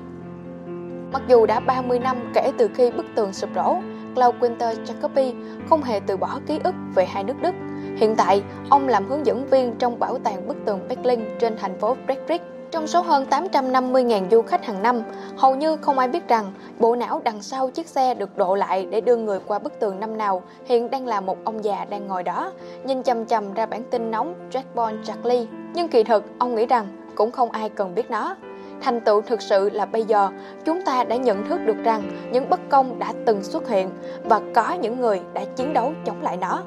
Mặc 1.12 1.22
dù 1.28 1.46
đã 1.46 1.60
30 1.60 1.98
năm 1.98 2.16
kể 2.34 2.52
từ 2.58 2.68
khi 2.74 2.90
bức 2.90 3.06
tường 3.14 3.32
sụp 3.32 3.50
đổ, 3.54 3.76
Claude 4.14 4.38
Winter 4.38 4.74
Jacobi 4.84 5.32
không 5.68 5.82
hề 5.82 6.00
từ 6.06 6.16
bỏ 6.16 6.40
ký 6.46 6.60
ức 6.64 6.74
về 6.94 7.06
hai 7.06 7.24
nước 7.24 7.42
Đức. 7.42 7.54
Hiện 7.96 8.14
tại, 8.16 8.42
ông 8.70 8.88
làm 8.88 9.08
hướng 9.08 9.26
dẫn 9.26 9.46
viên 9.46 9.74
trong 9.78 9.98
bảo 9.98 10.18
tàng 10.18 10.48
bức 10.48 10.56
tường 10.66 10.88
Berlin 10.88 11.20
trên 11.38 11.56
thành 11.56 11.78
phố 11.78 11.96
Frederick 12.06 12.53
trong 12.74 12.86
số 12.86 13.00
hơn 13.00 13.26
850.000 13.30 14.30
du 14.30 14.42
khách 14.42 14.64
hàng 14.64 14.82
năm, 14.82 15.02
hầu 15.36 15.54
như 15.54 15.76
không 15.76 15.98
ai 15.98 16.08
biết 16.08 16.28
rằng 16.28 16.52
bộ 16.78 16.96
não 16.96 17.20
đằng 17.24 17.42
sau 17.42 17.70
chiếc 17.70 17.88
xe 17.88 18.14
được 18.14 18.36
độ 18.36 18.54
lại 18.54 18.86
để 18.90 19.00
đưa 19.00 19.16
người 19.16 19.38
qua 19.46 19.58
bức 19.58 19.80
tường 19.80 20.00
năm 20.00 20.18
nào 20.18 20.42
hiện 20.64 20.90
đang 20.90 21.06
là 21.06 21.20
một 21.20 21.38
ông 21.44 21.64
già 21.64 21.86
đang 21.90 22.06
ngồi 22.06 22.22
đó, 22.22 22.52
nhìn 22.84 23.02
chầm 23.02 23.26
chầm 23.26 23.54
ra 23.54 23.66
bản 23.66 23.82
tin 23.90 24.10
nóng 24.10 24.34
Jackbone 24.50 24.96
Charlie. 25.04 25.46
Nhưng 25.74 25.88
kỳ 25.88 26.04
thực, 26.04 26.24
ông 26.38 26.54
nghĩ 26.54 26.66
rằng 26.66 26.86
cũng 27.14 27.30
không 27.30 27.50
ai 27.50 27.68
cần 27.68 27.94
biết 27.94 28.10
nó. 28.10 28.36
Thành 28.80 29.00
tựu 29.00 29.20
thực 29.20 29.42
sự 29.42 29.70
là 29.70 29.86
bây 29.86 30.04
giờ 30.04 30.28
chúng 30.64 30.84
ta 30.84 31.04
đã 31.04 31.16
nhận 31.16 31.46
thức 31.48 31.60
được 31.66 31.76
rằng 31.84 32.02
những 32.32 32.50
bất 32.50 32.60
công 32.68 32.98
đã 32.98 33.12
từng 33.26 33.44
xuất 33.44 33.68
hiện 33.68 33.90
và 34.24 34.40
có 34.54 34.72
những 34.72 35.00
người 35.00 35.20
đã 35.32 35.44
chiến 35.56 35.72
đấu 35.72 35.92
chống 36.04 36.22
lại 36.22 36.36
nó. 36.36 36.62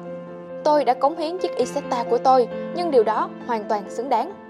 Tôi 0.64 0.84
đã 0.84 0.94
cống 0.94 1.16
hiến 1.16 1.38
chiếc 1.38 1.56
Isetta 1.56 2.04
của 2.10 2.18
tôi, 2.18 2.48
nhưng 2.74 2.90
điều 2.90 3.04
đó 3.04 3.30
hoàn 3.46 3.64
toàn 3.64 3.90
xứng 3.90 4.08
đáng. 4.08 4.47